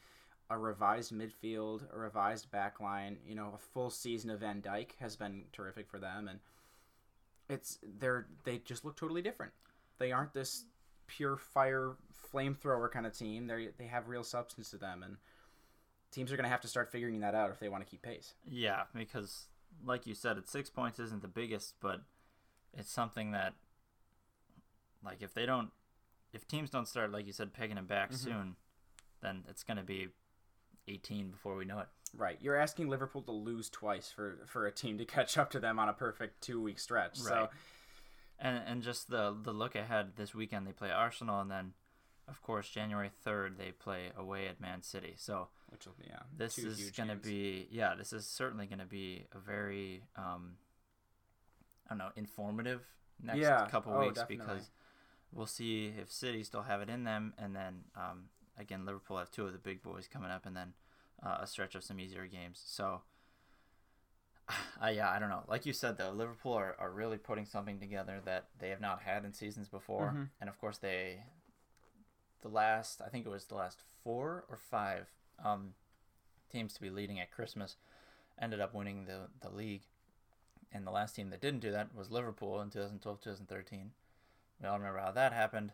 a 0.49 0.58
revised 0.58 1.12
midfield, 1.12 1.82
a 1.91 1.97
revised 1.97 2.52
back 2.52 2.80
line. 2.80 3.17
You 3.26 3.36
know, 3.36 3.54
a 3.56 3.58
full 3.58 3.89
season 3.89 4.30
of 4.30 4.41
Van 4.41 4.62
Dijk 4.62 4.89
has 4.99 5.15
been 5.15 5.45
terrific 5.54 5.89
for 5.89 5.97
them, 5.97 6.28
and 6.28 6.39
it's 7.49 7.80
they're 7.99 8.28
they 8.43 8.60
just 8.60 8.86
look 8.86 8.95
totally 8.95 9.21
different. 9.23 9.54
They 9.97 10.12
aren't 10.12 10.34
this 10.34 10.65
pure 11.08 11.38
fire 11.38 11.94
flamethrower 12.34 12.92
kind 12.92 13.06
of 13.06 13.18
team. 13.18 13.48
They 13.48 13.70
they 13.78 13.88
have 13.88 14.08
real 14.08 14.24
substance 14.24 14.70
to 14.72 14.78
them, 14.78 15.04
and 15.04 15.18
teams 16.12 16.32
are 16.32 16.36
going 16.38 16.46
to 16.46 16.50
have 16.50 16.62
to 16.62 16.68
start 16.68 16.92
figuring 16.92 17.20
that 17.22 17.36
out 17.36 17.50
if 17.52 17.60
they 17.60 17.70
want 17.70 17.84
to 17.86 17.89
keep 17.89 18.02
pace. 18.02 18.34
Yeah, 18.48 18.84
because 18.94 19.48
like 19.84 20.06
you 20.06 20.13
said, 20.13 20.38
it's 20.38 20.52
six 20.52 20.70
points 20.70 21.00
isn't 21.00 21.22
the 21.22 21.28
biggest, 21.28 21.76
but 21.80 22.02
it's 22.74 22.92
something 22.92 23.32
that, 23.32 23.54
like, 25.04 25.22
if 25.22 25.34
they 25.34 25.46
don't, 25.46 25.72
if 26.32 26.48
teams 26.48 26.70
don't 26.70 26.88
start, 26.88 27.12
like 27.12 27.26
you 27.26 27.34
said, 27.34 27.54
pegging 27.54 27.76
them 27.76 27.86
back 27.86 28.12
Mhm. 28.12 28.18
soon, 28.18 28.56
then 29.22 29.46
it's 29.48 29.63
going 29.63 29.78
to 29.78 29.84
be 29.84 30.10
18 30.88 31.32
before 31.32 31.56
we 31.56 31.66
know 31.66 31.80
it. 31.80 31.88
Right, 32.16 32.39
you're 32.42 32.56
asking 32.56 32.89
Liverpool 32.89 33.24
to 33.24 33.32
lose 33.32 33.70
twice 33.70 34.12
for 34.12 34.46
for 34.46 34.68
a 34.68 34.72
team 34.72 35.00
to 35.00 35.06
catch 35.06 35.36
up 35.38 35.50
to 35.52 35.60
them 35.60 35.80
on 35.80 35.89
a 35.89 35.94
perfect 35.94 36.42
two 36.42 36.62
week 36.62 36.78
stretch. 36.78 37.18
So 37.18 37.34
Right. 37.34 37.50
And 38.45 38.62
and 38.67 38.84
just 38.84 39.10
the 39.10 39.34
the 39.41 39.53
look 39.53 39.73
ahead 39.75 40.12
this 40.17 40.36
weekend, 40.36 40.67
they 40.67 40.73
play 40.73 40.91
Arsenal, 40.91 41.39
and 41.39 41.49
then, 41.49 41.73
of 42.27 42.41
course, 42.41 42.67
January 42.69 43.10
3rd 43.25 43.58
they 43.58 43.71
play 43.71 44.12
away 44.17 44.47
at 44.47 44.60
Man 44.60 44.82
City. 44.84 45.13
So 45.17 45.47
which 45.69 45.86
will 45.86 45.95
be 45.97 46.06
yeah, 46.10 46.23
this 46.38 46.58
is 46.58 46.91
going 46.91 47.10
to 47.10 47.15
be 47.15 47.67
yeah, 47.71 47.95
this 47.95 48.12
is 48.13 48.25
certainly 48.27 48.65
going 48.67 48.79
to 48.79 48.86
be 48.86 49.25
a 49.34 49.39
very 49.39 50.03
um, 50.17 50.58
I 51.88 51.91
don't 51.91 51.99
know 51.99 52.10
informative 52.17 52.82
next 53.21 53.39
Yeah. 53.39 53.65
couple 53.67 53.93
Oh, 53.93 54.01
weeks 54.01 54.19
definitely. 54.19 54.38
because 54.45 54.71
we'll 55.32 55.47
see 55.47 55.93
if 55.97 56.12
City 56.12 56.43
still 56.43 56.63
have 56.63 56.82
it 56.82 56.89
in 56.89 57.06
them, 57.06 57.34
and 57.38 57.56
then 57.56 57.86
um, 57.95 58.25
again 58.58 58.86
Liverpool 58.86 59.17
have 59.19 59.32
two 59.32 59.45
of 59.47 59.53
the 59.53 59.58
big 59.60 59.82
boys 59.82 60.08
coming 60.12 60.32
up, 60.32 60.45
and 60.45 60.56
then 60.56 60.73
uh, 61.25 61.38
a 61.39 61.47
stretch 61.47 61.75
of 61.75 61.84
some 61.84 61.97
easier 61.99 62.27
games. 62.27 62.62
So. 62.65 63.03
Uh, 64.49 64.88
yeah, 64.88 65.10
I 65.10 65.19
don't 65.19 65.29
know. 65.29 65.43
Like 65.47 65.65
you 65.65 65.73
said, 65.73 65.97
though, 65.97 66.12
Liverpool 66.12 66.53
are, 66.53 66.75
are 66.77 66.91
really 66.91 67.17
putting 67.17 67.45
something 67.45 67.79
together 67.79 68.19
that 68.25 68.49
they 68.60 68.69
have 68.69 68.82
not 68.82 69.01
had 69.01 69.23
in 69.23 69.34
seasons 69.34 69.69
before. 69.69 70.13
Mhm. 70.13 70.29
And 70.41 70.49
of 70.49 70.60
course, 70.60 70.77
they, 70.77 71.23
the 72.41 72.49
last, 72.49 73.01
I 73.01 73.08
think 73.10 73.25
it 73.25 73.29
was 73.29 73.45
the 73.45 73.56
last 73.56 73.79
four 74.03 74.43
or 74.49 74.58
five 74.58 75.08
um, 75.43 75.73
teams 76.51 76.73
to 76.73 76.82
be 76.82 76.89
leading 76.89 77.19
at 77.19 77.32
Christmas 77.32 77.77
ended 78.41 78.60
up 78.60 78.73
winning 78.73 79.06
the, 79.06 79.29
the 79.41 79.49
league. 79.49 79.84
And 80.71 80.86
the 80.88 80.91
last 80.91 81.15
team 81.15 81.29
that 81.29 81.41
didn't 81.41 81.60
do 81.60 81.71
that 81.71 81.95
was 81.95 82.10
Liverpool 82.12 82.60
in 82.62 82.69
2012 82.69 83.21
2013. 83.21 83.91
We 84.62 84.67
all 84.67 84.77
remember 84.77 84.99
how 84.99 85.12
that 85.12 85.34
happened. 85.34 85.71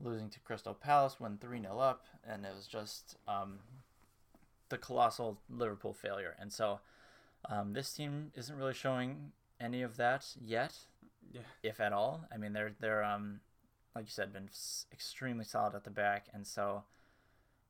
Losing 0.00 0.30
to 0.30 0.40
Crystal 0.40 0.74
Palace 0.74 1.16
when 1.18 1.38
3 1.38 1.60
0 1.60 1.78
up. 1.78 2.06
And 2.24 2.46
it 2.46 2.54
was 2.54 2.66
just 2.66 3.16
um, 3.26 3.58
the 4.68 4.78
colossal 4.78 5.40
Liverpool 5.50 5.92
failure. 5.92 6.36
And 6.38 6.52
so 6.52 6.80
um, 7.48 7.72
this 7.72 7.92
team 7.92 8.30
isn't 8.34 8.56
really 8.56 8.74
showing 8.74 9.32
any 9.60 9.82
of 9.82 9.96
that 9.96 10.26
yet, 10.40 10.76
Yeah. 11.30 11.40
if 11.62 11.80
at 11.80 11.92
all. 11.92 12.26
I 12.32 12.36
mean, 12.36 12.52
they're 12.52 12.72
they're 12.80 13.04
um, 13.04 13.40
like 13.94 14.04
you 14.04 14.10
said, 14.10 14.32
been 14.32 14.48
s- 14.48 14.86
extremely 14.92 15.44
solid 15.44 15.74
at 15.74 15.84
the 15.84 15.90
back, 15.90 16.26
and 16.32 16.46
so 16.46 16.84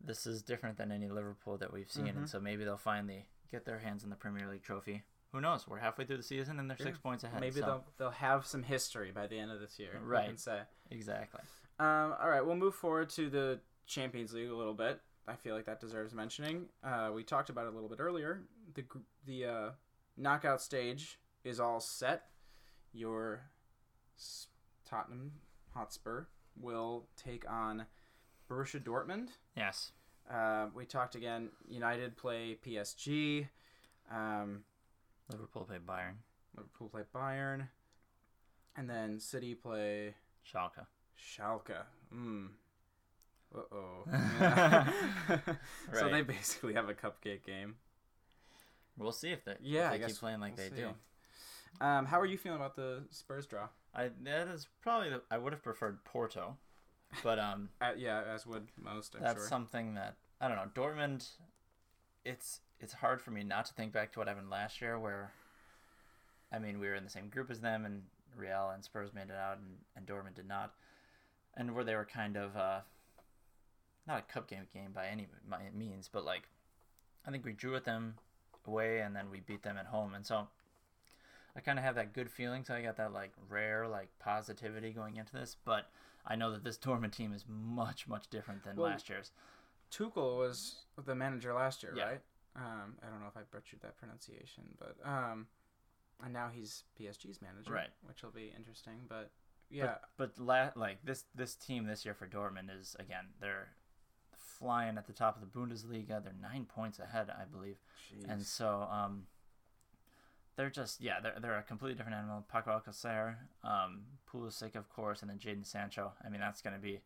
this 0.01 0.27
is 0.27 0.43
different 0.43 0.77
than 0.79 0.91
any 0.93 1.09
Liverpool 1.09 1.57
that 1.59 1.73
we've 1.73 1.91
seen. 1.91 2.07
Mhm. 2.07 2.17
And 2.17 2.29
so 2.31 2.41
maybe 2.41 2.65
they'll 2.65 2.77
finally 2.77 3.27
get 3.51 3.65
their 3.65 3.79
hands 3.79 4.03
on 4.05 4.11
the 4.11 4.17
Premier 4.17 4.49
League 4.49 4.63
trophy. 4.63 5.03
Who 5.33 5.41
knows? 5.41 5.67
We're 5.67 5.79
halfway 5.79 6.05
through 6.05 6.19
the 6.19 6.23
season, 6.23 6.59
and 6.59 6.69
they're 6.69 6.77
six 6.77 6.99
points 6.99 7.25
ahead. 7.25 7.41
Maybe 7.41 7.61
so- 7.61 7.67
they'll 7.67 7.85
they'll 7.99 8.11
have 8.11 8.47
some 8.47 8.63
history 8.63 9.11
by 9.13 9.27
the 9.27 9.39
end 9.39 9.51
of 9.51 9.61
this 9.61 9.79
year. 9.79 9.99
Right. 10.03 10.27
can 10.27 10.37
say? 10.37 10.63
exactly. 10.91 11.41
Um, 11.79 12.15
all 12.21 12.29
right, 12.29 12.45
we'll 12.45 12.57
move 12.57 12.75
forward 12.75 13.09
to 13.11 13.31
the 13.31 13.61
Champions 13.87 14.33
League 14.35 14.51
a 14.51 14.55
little 14.55 14.75
bit. 14.75 15.01
I 15.27 15.37
feel 15.37 15.55
like 15.55 15.65
that 15.67 15.81
deserves 15.81 16.13
mentioning. 16.15 16.69
Uh, 16.85 17.11
we 17.15 17.23
talked 17.25 17.49
about 17.49 17.67
it 17.67 17.69
a 17.69 17.73
little 17.73 17.89
bit 17.89 17.99
earlier. 18.01 18.43
The 18.75 18.85
the 19.27 19.45
uh, 19.45 19.71
knockout 20.17 20.61
stage 20.63 21.19
is 21.45 21.61
all 21.61 21.81
set. 21.81 22.25
Your 22.93 23.41
Tottenham 24.89 25.33
Hotspur 25.75 26.25
will 26.61 27.07
take 27.17 27.49
on 27.51 27.87
Borussia 28.51 28.83
Dortmund. 28.83 29.29
Yes. 29.57 29.93
Uh, 30.31 30.67
we 30.75 30.85
talked 30.85 31.15
again. 31.15 31.49
United 31.69 32.17
play 32.17 32.59
PSG. 32.65 33.49
Um, 34.11 34.65
Liverpool 35.31 35.65
play 35.65 35.79
Bayern. 35.79 36.15
Liverpool 36.57 36.89
play 36.89 37.03
Bayern, 37.15 37.69
and 38.77 38.89
then 38.89 39.19
City 39.19 39.55
play 39.55 40.15
Schalke. 40.47 40.87
Schalke. 41.19 41.83
Mm. 42.15 42.49
Uh 43.55 43.61
oh. 43.75 44.05
So 45.95 46.03
Right. 46.03 46.13
they 46.13 46.23
basically 46.23 46.75
have 46.75 46.89
a 46.89 46.95
cupcake 46.95 47.45
game. 47.45 47.77
We'll 48.97 49.13
see 49.13 49.31
if 49.31 49.45
they, 49.45 49.57
Yeah, 49.61 49.93
if 49.93 50.01
they 50.01 50.07
keep 50.09 50.17
playing 50.19 50.41
like 50.41 50.57
we'll 50.57 50.69
they 50.71 50.77
see. 50.77 50.83
do. 50.83 50.95
Um, 51.81 52.07
how 52.07 52.21
are 52.21 52.27
you 52.27 52.37
feeling 52.39 52.57
about 52.59 52.77
the 52.77 53.05
Spurs 53.11 53.47
draw? 53.47 53.69
I 53.95 54.11
that 54.25 54.49
is 54.49 54.69
probably 54.83 55.11
the, 55.11 55.23
I 55.31 55.39
would 55.39 55.53
have 55.53 55.63
preferred 55.63 56.05
Porto, 56.05 56.57
but 57.23 57.39
um 57.39 57.71
Uh, 57.81 57.93
yeah, 57.97 58.23
as 58.23 58.47
would 58.47 58.69
most, 58.77 59.15
I'm 59.17 59.23
that's 59.23 59.41
sure. 59.41 59.49
something 59.49 59.95
that 59.95 60.17
I 60.41 60.49
don't 60.49 60.57
know. 60.57 60.71
Dortmund, 60.75 61.29
it's 62.25 62.61
it's 62.81 62.93
hard 62.95 63.21
for 63.21 63.31
me 63.31 63.43
not 63.45 63.65
to 63.67 63.75
think 63.75 63.93
back 63.93 64.13
to 64.13 64.19
what 64.19 64.29
happened 64.29 64.51
last 64.51 64.81
year, 64.81 64.99
where, 64.99 65.33
I 66.53 66.59
mean, 66.59 66.81
we 66.81 66.89
were 66.89 66.95
in 66.95 67.05
the 67.05 67.11
same 67.11 67.29
group 67.29 67.51
as 67.51 67.61
them, 67.61 67.85
and 67.85 68.03
Real 68.37 68.71
and 68.75 68.83
Spurs 68.85 69.15
made 69.15 69.31
it 69.31 69.37
out, 69.37 69.59
and, 69.59 69.77
and 69.97 70.07
Dortmund 70.07 70.35
did 70.35 70.49
not, 70.49 70.73
and 71.57 71.75
where 71.75 71.85
they 71.85 71.95
were 71.95 72.05
kind 72.05 72.37
of 72.37 72.57
uh, 72.57 72.81
not 74.07 74.19
a 74.29 74.33
cup 74.33 74.49
game 74.49 74.67
game 74.75 74.91
by 74.93 75.07
any 75.07 75.29
means, 75.75 76.09
but 76.13 76.25
like, 76.25 76.49
I 77.27 77.31
think 77.31 77.45
we 77.45 77.53
drew 77.53 77.73
with 77.73 77.85
them 77.85 78.15
away, 78.67 79.01
and 79.01 79.15
then 79.15 79.31
we 79.31 79.41
beat 79.41 79.63
them 79.63 79.77
at 79.79 79.87
home, 79.87 80.15
and 80.15 80.25
so. 80.27 80.49
I 81.55 81.61
kind 81.61 81.79
of 81.79 81.85
have 81.85 81.97
that 81.97 82.15
good 82.15 82.31
feeling, 82.31 82.65
so 82.65 82.73
I 82.73 82.81
got 82.81 82.97
that 82.97 83.13
like 83.13 83.33
rare 83.51 83.87
like 83.87 84.09
positivity 84.19 84.91
going 84.91 85.17
into 85.19 85.35
this. 85.35 85.55
But 85.67 85.87
I 86.27 86.35
know 86.35 86.51
that 86.51 86.65
this 86.65 86.79
Dortmund 86.83 87.13
team 87.13 87.35
is 87.35 87.45
much 87.47 88.09
much 88.09 88.31
different 88.31 88.65
than 88.65 88.77
Well, 88.77 88.89
last 88.91 89.11
year's. 89.11 89.33
Tuchel 89.91 90.39
was 90.39 90.77
the 91.05 91.15
manager 91.15 91.53
last 91.53 91.83
year, 91.83 91.93
Yeah. 91.95 92.05
right? 92.05 92.21
Um, 92.57 92.95
I 93.07 93.11
don't 93.11 93.21
know 93.21 93.27
if 93.29 93.37
I 93.37 93.43
butchered 93.51 93.81
that 93.83 93.99
pronunciation, 93.99 94.65
but 94.79 94.97
um, 95.07 95.47
and 96.25 96.33
now 96.33 96.49
he's 96.51 96.85
PSG's 96.99 97.43
manager, 97.43 97.71
Right. 97.71 97.91
Which 98.07 98.23
will 98.23 98.31
be 98.31 98.51
interesting, 98.57 99.01
but 99.07 99.31
yeah, 99.69 99.97
But 100.17 100.39
la- 100.39 100.71
like 100.75 101.05
this 101.05 101.25
this 101.35 101.55
team 101.55 101.85
this 101.85 102.07
year 102.07 102.15
for 102.15 102.27
Dortmund 102.27 102.71
is 102.81 102.97
again 102.99 103.27
they're 103.43 103.69
flying 104.63 104.97
at 104.97 105.07
the 105.07 105.13
top 105.13 105.37
of 105.37 105.43
the 105.43 105.59
Bundesliga. 105.59 106.23
They're 106.23 106.33
nine 106.41 106.65
points 106.65 106.99
ahead, 106.99 107.29
I 107.31 107.45
believe, 107.45 107.77
and 108.29 108.43
so 108.43 108.87
um, 108.91 109.25
they're 110.57 110.71
just 110.71 111.01
yeah 111.01 111.21
they're 111.21 111.35
they're 111.41 111.59
a 111.59 111.63
completely 111.63 111.97
different 111.97 112.19
animal. 112.19 112.45
Paco 112.51 112.71
Alcacer, 112.71 113.35
um, 113.65 114.03
Pulisic 114.31 114.77
of 114.77 114.89
course, 114.89 115.23
and 115.23 115.31
then 115.31 115.39
Jadon 115.39 115.67
Sancho. 115.67 116.13
I 116.25 116.29
mean 116.29 116.41
that's 116.41 116.63
going 116.63 116.77
to 116.77 116.83
be 116.83 117.01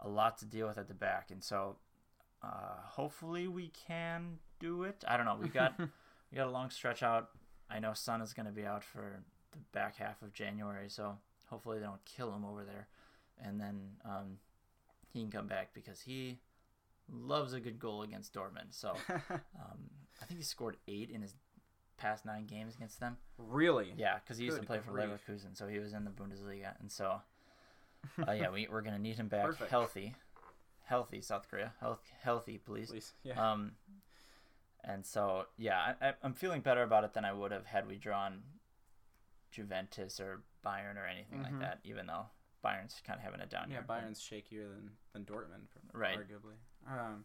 a 0.00 0.08
lot 0.08 0.38
to 0.38 0.44
deal 0.44 0.68
with 0.68 0.78
at 0.78 0.88
the 0.88 0.94
back, 0.94 1.30
and 1.30 1.42
so 1.42 1.76
uh, 2.42 2.76
hopefully 2.84 3.48
we 3.48 3.72
can 3.86 4.38
do 4.60 4.82
it. 4.84 5.04
I 5.08 5.16
don't 5.16 5.26
know. 5.26 5.38
We 5.40 5.48
got 5.48 5.78
we 5.78 6.36
got 6.36 6.46
a 6.46 6.50
long 6.50 6.70
stretch 6.70 7.02
out. 7.02 7.30
I 7.70 7.78
know 7.78 7.94
Son 7.94 8.20
is 8.20 8.34
going 8.34 8.46
to 8.46 8.52
be 8.52 8.66
out 8.66 8.84
for 8.84 9.22
the 9.52 9.58
back 9.72 9.96
half 9.96 10.20
of 10.22 10.34
January, 10.34 10.88
so 10.88 11.16
hopefully 11.46 11.78
they 11.78 11.84
don't 11.86 12.04
kill 12.04 12.34
him 12.34 12.44
over 12.44 12.64
there, 12.64 12.88
and 13.42 13.60
then 13.60 13.80
um, 14.04 14.38
he 15.12 15.20
can 15.20 15.30
come 15.30 15.46
back 15.46 15.70
because 15.72 16.00
he 16.00 16.38
loves 17.10 17.52
a 17.52 17.60
good 17.60 17.78
goal 17.78 18.02
against 18.02 18.32
Dortmund. 18.34 18.70
So 18.70 18.90
um, 19.30 19.90
I 20.20 20.24
think 20.24 20.38
he 20.38 20.44
scored 20.44 20.76
eight 20.88 21.10
in 21.10 21.22
his 21.22 21.34
past 21.96 22.24
nine 22.26 22.46
games 22.46 22.74
against 22.74 23.00
them. 23.00 23.16
really, 23.38 23.92
Yeah, 23.96 24.16
because 24.16 24.38
he 24.38 24.44
used 24.44 24.58
to 24.60 24.66
play 24.66 24.80
for 24.80 24.92
grief. 24.92 25.06
Leverkusen, 25.28 25.56
so 25.56 25.68
he 25.68 25.78
was 25.78 25.92
in 25.92 26.04
the 26.04 26.10
Bundesliga, 26.10 26.74
and 26.80 26.90
so 26.90 27.20
uh, 28.28 28.32
yeah, 28.32 28.50
we, 28.50 28.66
we're 28.70 28.80
gonna 28.82 28.98
need 28.98 29.16
him 29.16 29.28
back 29.28 29.46
Perfect. 29.46 29.70
healthy, 29.70 30.14
healthy 30.84 31.20
South 31.20 31.48
Korea, 31.48 31.72
health, 31.80 32.00
healthy, 32.22 32.58
please. 32.58 32.90
please, 32.90 33.12
yeah. 33.22 33.52
Um, 33.52 33.72
and 34.84 35.06
so 35.06 35.44
yeah, 35.56 35.94
I, 36.00 36.14
I'm 36.24 36.34
feeling 36.34 36.60
better 36.60 36.82
about 36.82 37.04
it 37.04 37.12
than 37.14 37.24
I 37.24 37.32
would 37.32 37.52
have 37.52 37.66
had 37.66 37.86
we 37.86 37.96
drawn 37.98 38.42
Juventus 39.52 40.18
or 40.18 40.42
Bayern 40.64 40.96
or 40.96 41.06
anything 41.06 41.38
Mhm. 41.38 41.44
like 41.44 41.60
that. 41.60 41.78
Even 41.84 42.06
though 42.06 42.26
Bayern's 42.64 43.00
kind 43.06 43.18
of 43.18 43.24
having 43.24 43.40
a 43.40 43.46
down 43.46 43.68
Yeah, 43.70 43.76
year. 43.76 43.84
Yeah, 43.88 43.94
Bayern's 43.94 44.20
shakier 44.20 44.68
than 44.74 44.90
than 45.12 45.24
Dortmund, 45.24 45.68
Right. 45.92 46.18
Arguably. 46.18 46.56
Um, 46.88 47.24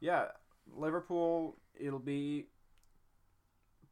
yeah, 0.00 0.26
Liverpool. 0.74 1.56
It'll 1.78 1.98
be 1.98 2.46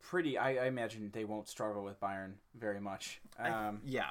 pretty. 0.00 0.38
I, 0.38 0.64
I 0.64 0.66
imagine 0.66 1.10
they 1.12 1.24
won't 1.24 1.48
struggle 1.48 1.84
with 1.84 2.00
Bayern 2.00 2.32
very 2.54 2.80
much. 2.80 3.20
I- 3.38 3.50
Um, 3.50 3.80
yeah, 3.84 4.10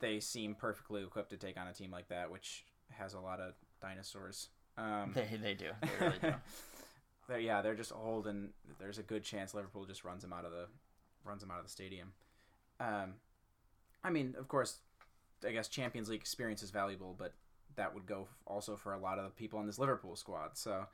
they 0.00 0.20
seem 0.20 0.54
perfectly 0.54 1.02
equipped 1.02 1.30
to 1.30 1.36
take 1.36 1.56
on 1.58 1.66
a 1.68 1.72
team 1.72 1.90
like 1.90 2.08
that, 2.08 2.30
which 2.30 2.64
has 2.90 3.14
a 3.14 3.20
lot 3.20 3.40
of 3.40 3.54
dinosaurs. 3.80 4.48
Um, 4.76 5.12
they 5.14 5.36
they 5.40 5.54
do. 5.54 5.70
They 5.82 5.88
really 6.06 6.18
do. 6.20 6.34
they're, 7.28 7.38
yeah, 7.38 7.62
they're 7.62 7.74
just 7.74 7.92
old, 7.92 8.26
and 8.26 8.50
there's 8.78 8.98
a 8.98 9.02
good 9.02 9.24
chance 9.24 9.54
Liverpool 9.54 9.84
just 9.86 10.04
runs 10.04 10.22
them 10.22 10.32
out 10.32 10.44
of 10.44 10.50
the 10.52 10.66
runs 11.24 11.40
them 11.40 11.50
out 11.50 11.58
of 11.58 11.64
the 11.64 11.70
stadium. 11.70 12.12
Um, 12.80 13.14
I 14.02 14.10
mean, 14.10 14.34
of 14.38 14.48
course, 14.48 14.78
I 15.46 15.52
guess 15.52 15.68
Champions 15.68 16.08
League 16.10 16.20
experience 16.20 16.62
is 16.62 16.70
valuable, 16.70 17.14
but 17.18 17.32
that 17.76 17.94
would 17.94 18.06
go 18.06 18.28
also 18.46 18.76
for 18.76 18.92
a 18.92 18.98
lot 18.98 19.18
of 19.18 19.24
the 19.24 19.30
people 19.30 19.60
in 19.60 19.66
this 19.66 19.78
Liverpool 19.78 20.16
squad. 20.16 20.50
So, 20.56 20.86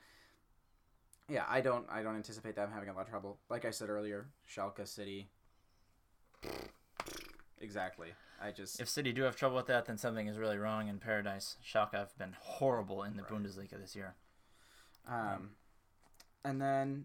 yeah, 1.29 1.45
I 1.49 1.61
don't 1.61 1.87
I 1.91 2.03
don't 2.03 2.17
anticipate 2.17 2.57
them 2.57 2.71
having 2.73 2.89
a 2.89 2.93
lot 2.93 3.03
of 3.03 3.09
trouble. 3.09 3.39
Like 3.49 3.65
I 3.65 3.71
said 3.71 3.89
earlier, 3.89 4.27
Schalke 4.49 4.87
City. 4.87 5.29
Exactly. 7.61 8.09
I 8.43 8.53
just 8.53 8.81
If 8.81 8.89
City 8.89 9.13
do 9.13 9.23
have 9.23 9.37
trouble 9.37 9.57
with 9.57 9.67
that, 9.67 9.85
then 9.87 9.99
something 9.99 10.27
is 10.27 10.39
really 10.39 10.57
wrong 10.57 10.89
in 10.89 10.99
Paradise. 10.99 11.57
Schalke 11.65 11.95
have 11.95 12.17
been 12.17 12.35
horrible 12.39 13.03
in 13.03 13.17
the 13.17 13.23
Right. 13.25 13.33
Bundesliga 13.33 13.79
this 13.79 13.95
year. 13.95 14.15
Um, 15.07 15.51
and 16.45 16.61
then 16.61 17.05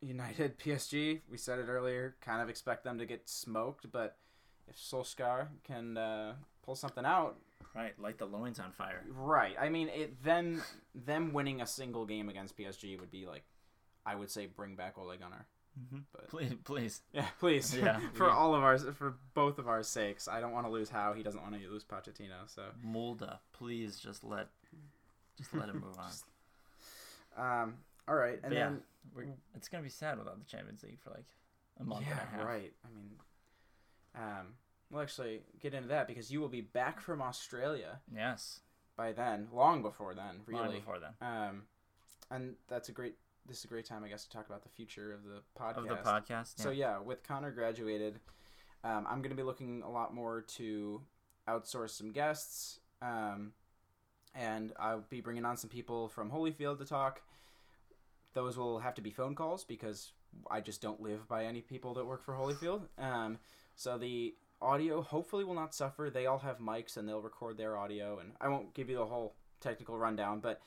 United 0.00 0.58
PSG, 0.64 1.20
we 1.30 1.36
said 1.36 1.60
it 1.60 1.68
earlier, 1.68 2.16
kind 2.20 2.42
of 2.42 2.48
expect 2.48 2.82
them 2.82 2.98
to 2.98 3.06
get 3.06 3.28
smoked, 3.28 3.90
but 3.92 4.16
if 4.66 4.76
Solskjaer 4.76 5.48
can 5.62 5.96
uh, 5.96 6.34
pull 6.64 6.74
something 6.74 7.04
out, 7.04 7.38
Right, 7.74 7.98
light 7.98 8.18
the 8.18 8.26
loins 8.26 8.60
on 8.60 8.70
fire. 8.72 9.02
right? 9.08 9.56
I 9.58 9.68
mean, 9.70 9.88
it 9.88 10.22
them 10.22 10.62
them 10.94 11.32
winning 11.32 11.60
a 11.62 11.66
single 11.66 12.04
game 12.04 12.28
against 12.28 12.56
PSG 12.56 13.00
would 13.00 13.10
be 13.10 13.26
like, 13.26 13.44
I 14.04 14.14
would 14.14 14.30
say, 14.30 14.46
bring 14.46 14.74
back 14.76 14.98
Ole 14.98 15.16
Gunnar. 15.18 15.46
Mm-hmm. 15.80 16.00
But 16.12 16.28
Please, 16.28 16.52
please. 16.64 17.00
yeah, 17.14 17.26
please, 17.40 17.74
Yeah, 17.82 17.98
for 18.12 18.26
we- 18.26 18.32
all 18.32 18.54
of 18.54 18.62
ours, 18.62 18.84
for 18.98 19.14
both 19.32 19.58
of 19.58 19.68
our 19.68 19.82
sakes, 19.82 20.28
I 20.28 20.38
don't 20.40 20.52
want 20.52 20.66
to 20.66 20.70
lose 20.72 20.90
How 20.90 21.14
he 21.14 21.22
doesn't 21.22 21.40
want 21.40 21.54
to 21.58 21.66
lose 21.70 21.82
Pochettino, 21.82 22.44
so. 22.46 22.62
Mulda, 22.86 23.38
please 23.54 23.98
just 23.98 24.22
let, 24.22 24.48
just 25.38 25.54
let 25.54 25.70
him 25.70 25.76
move 25.80 25.98
on. 25.98 26.08
Just- 26.10 26.24
Um. 27.38 27.74
All 28.06 28.16
right, 28.16 28.34
and 28.34 28.50
But 28.50 28.52
yeah, 28.52 28.64
then 28.64 28.82
We're, 29.14 29.26
it's 29.54 29.68
gonna 29.68 29.82
be 29.84 29.88
sad 29.88 30.18
without 30.18 30.38
the 30.38 30.44
Champions 30.44 30.82
League 30.82 30.98
for 31.00 31.10
like 31.10 31.24
a 31.80 31.84
month 31.84 32.04
and 32.10 32.18
a 32.18 32.36
half. 32.36 32.44
right. 32.44 32.72
I 32.84 32.88
mean, 32.94 33.10
um, 34.16 34.46
we'll 34.92 35.02
actually 35.02 35.40
get 35.60 35.74
into 35.74 35.88
that 35.88 36.06
because 36.06 36.30
you 36.30 36.40
will 36.40 36.48
be 36.48 36.60
back 36.60 37.00
from 37.00 37.20
Australia 37.20 38.00
Yes, 38.14 38.60
by 38.96 39.12
then, 39.12 39.48
long 39.52 39.82
before 39.82 40.14
then, 40.14 40.42
really. 40.46 40.60
long 40.62 40.74
before 40.74 40.98
then. 41.00 41.12
Um, 41.20 41.62
and 42.30 42.54
that's 42.68 42.88
a 42.88 42.92
great. 42.92 43.14
This 43.48 43.58
is 43.58 43.64
a 43.64 43.68
great 43.68 43.86
time, 43.86 44.04
I 44.04 44.08
guess, 44.08 44.24
to 44.24 44.30
talk 44.30 44.46
about 44.46 44.62
the 44.62 44.68
future 44.68 45.12
of 45.12 45.24
the 45.24 45.40
podcast. 45.60 45.76
Of 45.78 45.88
the 45.88 45.96
podcast. 45.96 46.60
So 46.60 46.70
yeah, 46.70 47.00
with 47.00 47.26
Connor 47.26 47.50
graduated, 47.50 48.20
um, 48.84 49.04
I'm 49.08 49.18
going 49.20 49.30
to 49.30 49.36
be 49.36 49.42
looking 49.42 49.82
a 49.82 49.90
lot 49.90 50.14
more 50.14 50.42
to 50.56 51.00
outsource 51.48 51.90
some 51.90 52.12
guests, 52.12 52.78
um, 53.00 53.52
and 54.34 54.72
I'll 54.78 55.04
be 55.10 55.20
bringing 55.20 55.44
on 55.44 55.56
some 55.56 55.70
people 55.70 56.08
from 56.08 56.30
Holyfield 56.30 56.78
to 56.78 56.84
talk. 56.84 57.22
Those 58.34 58.56
will 58.56 58.78
have 58.78 58.94
to 58.94 59.02
be 59.02 59.10
phone 59.10 59.34
calls 59.34 59.64
because 59.64 60.12
I 60.50 60.60
just 60.60 60.80
don't 60.80 61.02
live 61.02 61.26
by 61.28 61.44
any 61.44 61.60
people 61.62 61.94
that 61.94 62.06
work 62.06 62.24
for 62.24 62.34
Holyfield. 62.34 62.82
Um, 62.96 63.38
so 63.74 63.98
the 63.98 64.34
audio 64.62 65.02
hopefully 65.02 65.44
will 65.44 65.54
not 65.54 65.74
suffer. 65.74 66.08
They 66.10 66.26
all 66.26 66.38
have 66.38 66.58
mics 66.58 66.96
and 66.96 67.08
they'll 67.08 67.20
record 67.20 67.56
their 67.58 67.76
audio, 67.76 68.18
and 68.18 68.32
I 68.40 68.48
won't 68.48 68.74
give 68.74 68.88
you 68.88 68.96
the 68.96 69.06
whole 69.06 69.34
technical 69.60 69.98
rundown, 69.98 70.40
but 70.40 70.60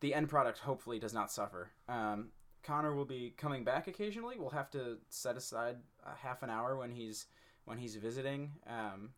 the 0.00 0.14
end 0.14 0.28
product 0.28 0.58
hopefully 0.60 0.98
does 0.98 1.12
not 1.12 1.30
suffer. 1.30 1.70
Um, 1.88 2.28
Connor 2.62 2.94
will 2.94 3.04
be 3.04 3.34
coming 3.36 3.64
back 3.64 3.86
occasionally. 3.88 4.36
We'll 4.38 4.50
have 4.50 4.70
to 4.72 4.98
set 5.08 5.36
aside 5.36 5.76
a 6.04 6.14
half 6.14 6.42
an 6.42 6.50
hour 6.50 6.76
when 6.76 6.90
he's 6.90 7.26
when 7.64 7.78
he's 7.78 7.96
visiting 7.96 8.52
um, 8.66 9.10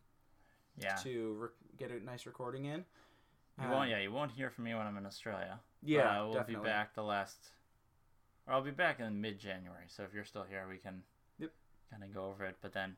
yeah. 0.77 0.95
to 1.03 1.33
re- 1.39 1.49
get 1.77 1.91
a 1.91 2.03
nice 2.03 2.25
recording 2.25 2.65
in. 2.65 2.85
You 3.59 3.65
Um, 3.65 3.71
won't. 3.71 3.89
Yeah, 3.89 3.99
you 3.99 4.11
won't 4.11 4.31
hear 4.31 4.49
from 4.49 4.65
me 4.65 4.73
when 4.73 4.85
I'm 4.85 4.97
in 4.97 5.05
Australia. 5.05 5.59
Yeah, 5.81 6.03
but 6.03 6.07
I 6.07 6.21
will 6.21 6.33
definitely. 6.33 6.63
be 6.63 6.69
back 6.69 6.93
the 6.95 7.03
last, 7.03 7.49
or 8.47 8.53
I'll 8.53 8.61
be 8.61 8.71
back 8.71 8.99
in 8.99 9.19
mid-January. 9.21 9.85
So 9.87 10.03
if 10.03 10.13
you're 10.13 10.25
still 10.25 10.43
here, 10.43 10.67
we 10.69 10.77
can 10.77 11.03
Yep. 11.39 11.51
kind 11.89 12.03
of 12.03 12.13
go 12.13 12.25
over 12.25 12.45
it. 12.45 12.57
But 12.61 12.73
then, 12.73 12.95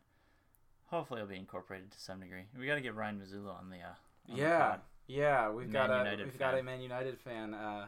hopefully, 0.93 1.21
it'll 1.21 1.29
be 1.29 1.37
incorporated 1.37 1.91
to 1.91 1.99
some 1.99 2.19
degree. 2.21 2.43
We 2.57 2.65
got 2.65 2.75
to 2.75 2.81
get 2.81 2.95
Ryan 2.95 3.19
Mazzullo 3.19 3.57
on 3.57 3.69
the. 3.69 3.77
Uh, 3.77 3.93
on 4.29 4.35
the 4.35 4.41
Yeah, 4.41 4.69
pod. 4.69 4.81
yeah, 5.07 5.49
we've 5.49 5.67
Man 5.69 5.87
got 5.87 5.91
a 5.91 5.97
United 5.99 6.25
we've 6.25 6.39
got 6.39 6.57
a. 6.57 6.63
Man 6.63 6.81
United 6.81 7.19
fan 7.19 7.53
uh, 7.53 7.87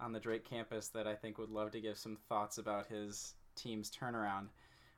on 0.00 0.12
the 0.12 0.20
Drake 0.20 0.44
campus 0.44 0.88
that 0.88 1.06
I 1.06 1.14
think 1.14 1.38
would 1.38 1.50
love 1.50 1.70
to 1.72 1.80
give 1.80 1.96
some 1.98 2.16
thoughts 2.28 2.58
about 2.58 2.86
his 2.88 3.34
team's 3.56 3.90
turnaround. 3.90 4.46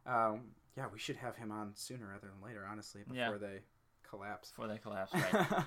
Um, 0.07 0.41
yeah, 0.77 0.87
we 0.93 0.99
should 0.99 1.17
have 1.17 1.37
him 1.37 1.53
on 1.53 1.73
sooner 1.75 2.07
rather 2.09 2.27
than 2.27 2.45
later, 2.47 2.67
honestly, 2.71 3.03
before 3.07 3.17
Yeah. 3.17 3.37
they 3.39 3.61
collapse. 4.09 4.51
before 4.51 4.67
they 4.69 4.79
collapse. 4.79 5.13
Right. 5.33 5.65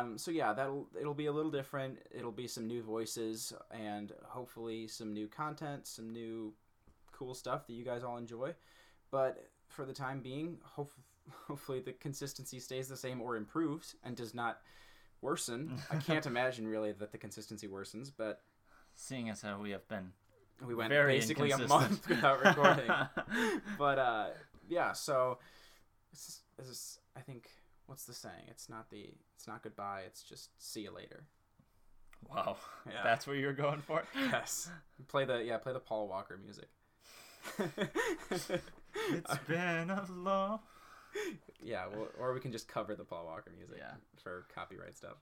um, 0.00 0.18
so 0.18 0.30
yeah, 0.30 0.52
that'll 0.52 0.88
it'll 0.98 1.14
be 1.14 1.26
a 1.26 1.32
little 1.32 1.50
different. 1.50 1.98
It'll 2.10 2.32
be 2.32 2.46
some 2.48 2.66
new 2.66 2.82
voices 2.82 3.52
and 3.70 4.12
hopefully 4.24 4.88
some 4.88 5.12
new 5.12 5.28
content, 5.28 5.86
some 5.86 6.10
new 6.10 6.52
cool 7.12 7.34
stuff 7.34 7.66
that 7.66 7.72
you 7.74 7.84
guys 7.84 8.02
all 8.04 8.16
enjoy. 8.16 8.54
But 9.10 9.46
for 9.68 9.84
the 9.84 9.92
time 9.92 10.20
being, 10.20 10.58
hope, 10.62 10.92
hopefully 11.46 11.80
the 11.80 11.92
consistency 11.92 12.60
stays 12.60 12.88
the 12.88 12.96
same 12.96 13.20
or 13.20 13.36
improves 13.36 13.94
and 14.04 14.16
does 14.16 14.34
not 14.34 14.60
worsen. 15.20 15.78
I 15.90 15.96
can't 16.08 16.26
imagine 16.26 16.66
really 16.68 16.92
that 16.92 17.12
the 17.12 17.18
consistency 17.18 17.68
worsens, 17.68 18.10
but 18.16 18.42
Seeing 18.98 19.28
as 19.28 19.42
how 19.42 19.58
we 19.60 19.72
have 19.72 19.86
been 19.88 20.12
we 20.64 20.74
went 20.74 20.88
basically 20.90 21.50
a 21.50 21.58
month 21.58 22.08
without 22.08 22.42
recording. 22.42 22.90
but 23.78 23.98
uh, 23.98 24.26
yeah, 24.68 24.92
so 24.92 25.38
this 26.10 26.28
is, 26.28 26.40
this 26.56 26.68
is, 26.68 26.98
I 27.14 27.20
think 27.20 27.50
what's 27.86 28.04
the 28.04 28.14
saying? 28.14 28.44
It's 28.48 28.68
not 28.70 28.88
the 28.90 29.10
it's 29.36 29.46
not 29.46 29.62
goodbye. 29.62 30.02
It's 30.06 30.22
just 30.22 30.50
see 30.58 30.80
you 30.82 30.92
later. 30.94 31.24
wow, 32.30 32.56
Yeah. 32.86 33.02
that's 33.04 33.26
what 33.26 33.36
you 33.36 33.46
were 33.46 33.52
going 33.52 33.80
for. 33.82 34.02
Yes. 34.14 34.70
Play 35.08 35.26
the 35.26 35.44
yeah, 35.44 35.58
play 35.58 35.74
the 35.74 35.80
Paul 35.80 36.08
Walker 36.08 36.38
music. 36.42 36.68
It's 39.10 39.36
been 39.48 39.90
a 39.90 40.06
long. 40.14 40.60
yeah, 41.62 41.86
well, 41.92 42.08
or 42.18 42.32
we 42.34 42.40
can 42.40 42.52
just 42.52 42.68
cover 42.68 42.94
the 42.94 43.04
Paul 43.04 43.24
Walker 43.26 43.50
music 43.56 43.76
Yeah. 43.78 43.94
for 44.22 44.46
copyright 44.54 44.96
stuff. 44.96 45.16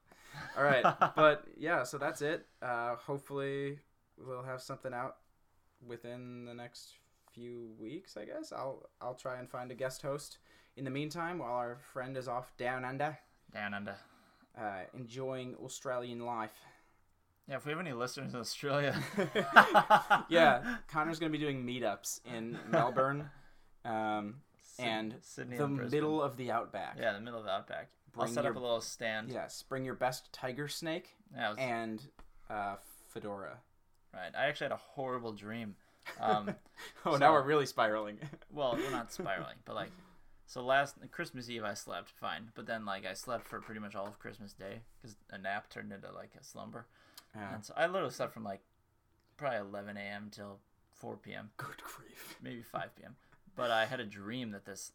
All 0.57 0.65
right, 0.65 0.83
but 1.17 1.45
yeah, 1.57 1.85
so 1.85 1.99
that's 1.99 2.23
it. 2.23 2.47
Uh, 2.63 2.97
hopefully, 2.97 3.79
we'll 4.19 4.43
have 4.43 4.61
something 4.63 4.93
out 4.93 5.17
within 5.87 6.45
the 6.45 6.55
next 6.55 6.95
few 7.33 7.71
weeks. 7.79 8.17
I 8.17 8.25
guess 8.25 8.53
I'll 8.53 8.89
I'll 9.01 9.15
try 9.15 9.39
and 9.39 9.49
find 9.49 9.71
a 9.71 9.75
guest 9.75 10.03
host. 10.03 10.39
In 10.77 10.85
the 10.85 10.91
meantime, 10.91 11.39
while 11.39 11.53
our 11.53 11.77
friend 11.93 12.17
is 12.17 12.27
off 12.27 12.57
down 12.57 12.85
under, 12.85 13.17
Down 13.53 13.75
under. 13.75 13.95
uh, 14.61 14.81
enjoying 14.93 15.55
Australian 15.65 16.25
life. 16.27 16.51
Yeah, 17.49 17.57
if 17.57 17.65
we 17.67 17.71
have 17.71 17.79
any 17.79 17.93
listeners 17.93 18.35
in 18.35 18.41
Australia. 18.41 19.01
yeah, 20.29 20.79
Connor's 20.89 21.19
gonna 21.19 21.31
be 21.31 21.39
doing 21.39 21.65
meetups 21.65 22.21
in 22.27 22.59
Melbourne, 22.71 23.31
um, 23.85 24.37
Syd- 24.63 24.87
and 24.87 25.15
Sydney 25.23 25.57
the 25.57 25.65
and 25.65 25.77
Brisbane. 25.77 25.97
middle 26.01 26.23
of 26.23 26.37
the 26.37 26.51
outback. 26.51 26.97
Yeah, 27.01 27.13
the 27.13 27.21
middle 27.21 27.39
of 27.41 27.45
the 27.45 27.51
outback. 27.53 27.89
I'll 28.17 28.25
Bring 28.25 28.35
set 28.35 28.47
up 28.47 28.55
a 28.57 28.59
little 28.61 28.81
stand. 28.81 29.31
Yes, 29.33 29.63
bring 29.69 29.85
your 29.85 29.95
best 29.95 30.33
tiger 30.33 30.69
snake 30.69 31.17
Yeah, 31.35 31.51
was- 31.51 31.59
and 31.59 32.03
uh, 32.49 32.77
fedora. 33.09 33.59
right. 34.13 34.31
I 34.37 34.47
actually 34.47 34.67
had 34.67 34.73
a 34.73 34.77
horrible 34.77 35.33
dream. 35.33 35.77
Um, 36.21 36.55
oh, 37.07 37.13
So- 37.13 37.17
now 37.17 37.33
we're 37.33 37.43
really 37.43 37.65
spiraling. 37.67 38.19
well, 38.53 38.77
we're 38.77 38.91
not 38.91 39.11
spiraling, 39.11 39.57
but 39.65 39.75
like, 39.75 39.91
so 40.47 40.63
last 40.63 40.97
Christmas 41.11 41.49
Eve 41.49 41.65
I 41.65 41.73
slept 41.73 42.11
fine, 42.11 42.51
but 42.55 42.67
then 42.67 42.85
like 42.85 43.07
I 43.07 43.15
slept 43.15 43.49
for 43.49 43.59
pretty 43.63 43.81
much 43.81 43.95
all 43.95 44.07
of 44.07 44.19
Christmas 44.19 44.53
Day 44.53 44.81
because 45.01 45.17
a 45.31 45.39
nap 45.39 45.71
turned 45.71 45.93
into 45.93 46.13
like 46.13 46.33
a 46.39 46.45
slumber, 46.45 46.85
Yeah. 47.35 47.55
and 47.55 47.65
so 47.65 47.73
I 47.75 47.87
literally 47.87 48.13
slept 48.13 48.35
from 48.35 48.45
like 48.45 48.61
probably 49.39 49.61
11 49.61 49.97
a.m. 49.97 50.29
till 50.31 50.59
4 50.93 51.17
p.m. 51.17 51.49
Good 51.57 51.83
grief. 51.83 52.37
maybe 52.43 52.61
5 52.63 52.95
p.m. 52.97 53.17
But 53.57 53.71
I 53.71 53.87
had 53.87 54.01
a 54.01 54.05
dream 54.05 54.51
that 54.53 54.65
this 54.65 54.93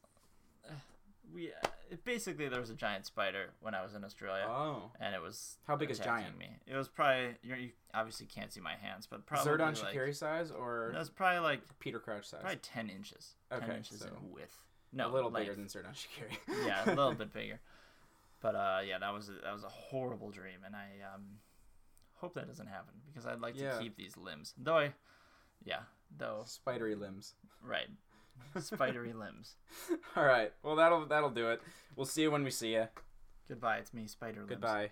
we 1.33 1.51
uh, 1.51 1.95
basically 2.03 2.47
there 2.49 2.59
was 2.59 2.69
a 2.69 2.75
giant 2.75 3.05
spider 3.05 3.51
when 3.61 3.73
I 3.73 3.83
was 3.83 3.93
in 3.95 4.03
Australia. 4.03 4.45
Oh, 4.47 4.91
and 4.99 5.15
it 5.15 5.21
was 5.21 5.57
How 5.67 5.75
big 5.75 5.91
is 5.91 5.99
giant? 5.99 6.37
Me. 6.37 6.47
It 6.67 6.75
was 6.75 6.87
probably 6.87 7.35
you, 7.43 7.55
you 7.55 7.69
obviously 7.93 8.25
can't 8.25 8.51
see 8.51 8.61
my 8.61 8.75
hands, 8.75 9.07
but 9.09 9.25
probably 9.25 9.51
Xherdan 9.51 9.83
like, 9.83 9.95
Shaqiri 9.95 10.15
size 10.15 10.51
or 10.51 10.93
was 10.95 11.09
probably 11.09 11.39
like 11.39 11.61
Peter 11.79 11.99
Crouch 11.99 12.27
size? 12.27 12.41
probably 12.41 12.59
ten 12.61 12.89
inches. 12.89 13.35
ten 13.51 13.71
inches 13.71 13.99
so 13.99 14.07
in 14.07 14.31
width. 14.31 14.57
No, 14.91 15.07
a 15.07 15.11
little 15.11 15.29
length. 15.29 15.47
bigger 15.49 15.55
than 15.55 15.65
Xherdan 15.65 15.93
Shaqiri. 15.93 16.65
yeah, 16.65 16.85
a 16.85 16.95
little 16.95 17.13
bit 17.15 17.31
bigger. 17.33 17.59
But 18.41 18.55
uh, 18.55 18.79
yeah, 18.85 18.97
that 18.99 19.13
was 19.13 19.29
a, 19.29 19.33
that 19.43 19.53
was 19.53 19.63
a 19.63 19.69
horrible 19.69 20.31
dream, 20.31 20.59
and 20.65 20.75
I 20.75 20.87
um 21.13 21.23
hope 22.15 22.33
that 22.35 22.47
doesn't 22.47 22.67
happen 22.67 22.93
because 23.11 23.25
I'd 23.25 23.39
like 23.41 23.59
Yeah. 23.59 23.73
to 23.77 23.79
keep 23.81 23.95
these 23.97 24.17
limbs. 24.17 24.53
Though 24.57 24.77
I, 24.77 24.93
yeah, 25.63 25.81
though 26.17 26.43
Spidery 26.45 26.95
limbs. 26.95 27.35
right, 27.63 27.87
spidery 28.59 29.13
limbs. 29.13 29.55
All 30.15 30.23
right. 30.25 30.51
Well, 30.63 30.75
that'll 30.75 31.05
that'll 31.05 31.29
do 31.29 31.49
it. 31.51 31.61
We'll 31.95 32.05
see 32.05 32.23
you 32.23 32.31
when 32.31 32.43
we 32.43 32.51
see 32.51 32.73
you. 32.73 32.87
Goodbye, 33.47 33.77
it's 33.77 33.93
me, 33.93 34.05
Spider 34.07 34.41
Limbs. 34.41 34.49
Goodbye. 34.49 34.91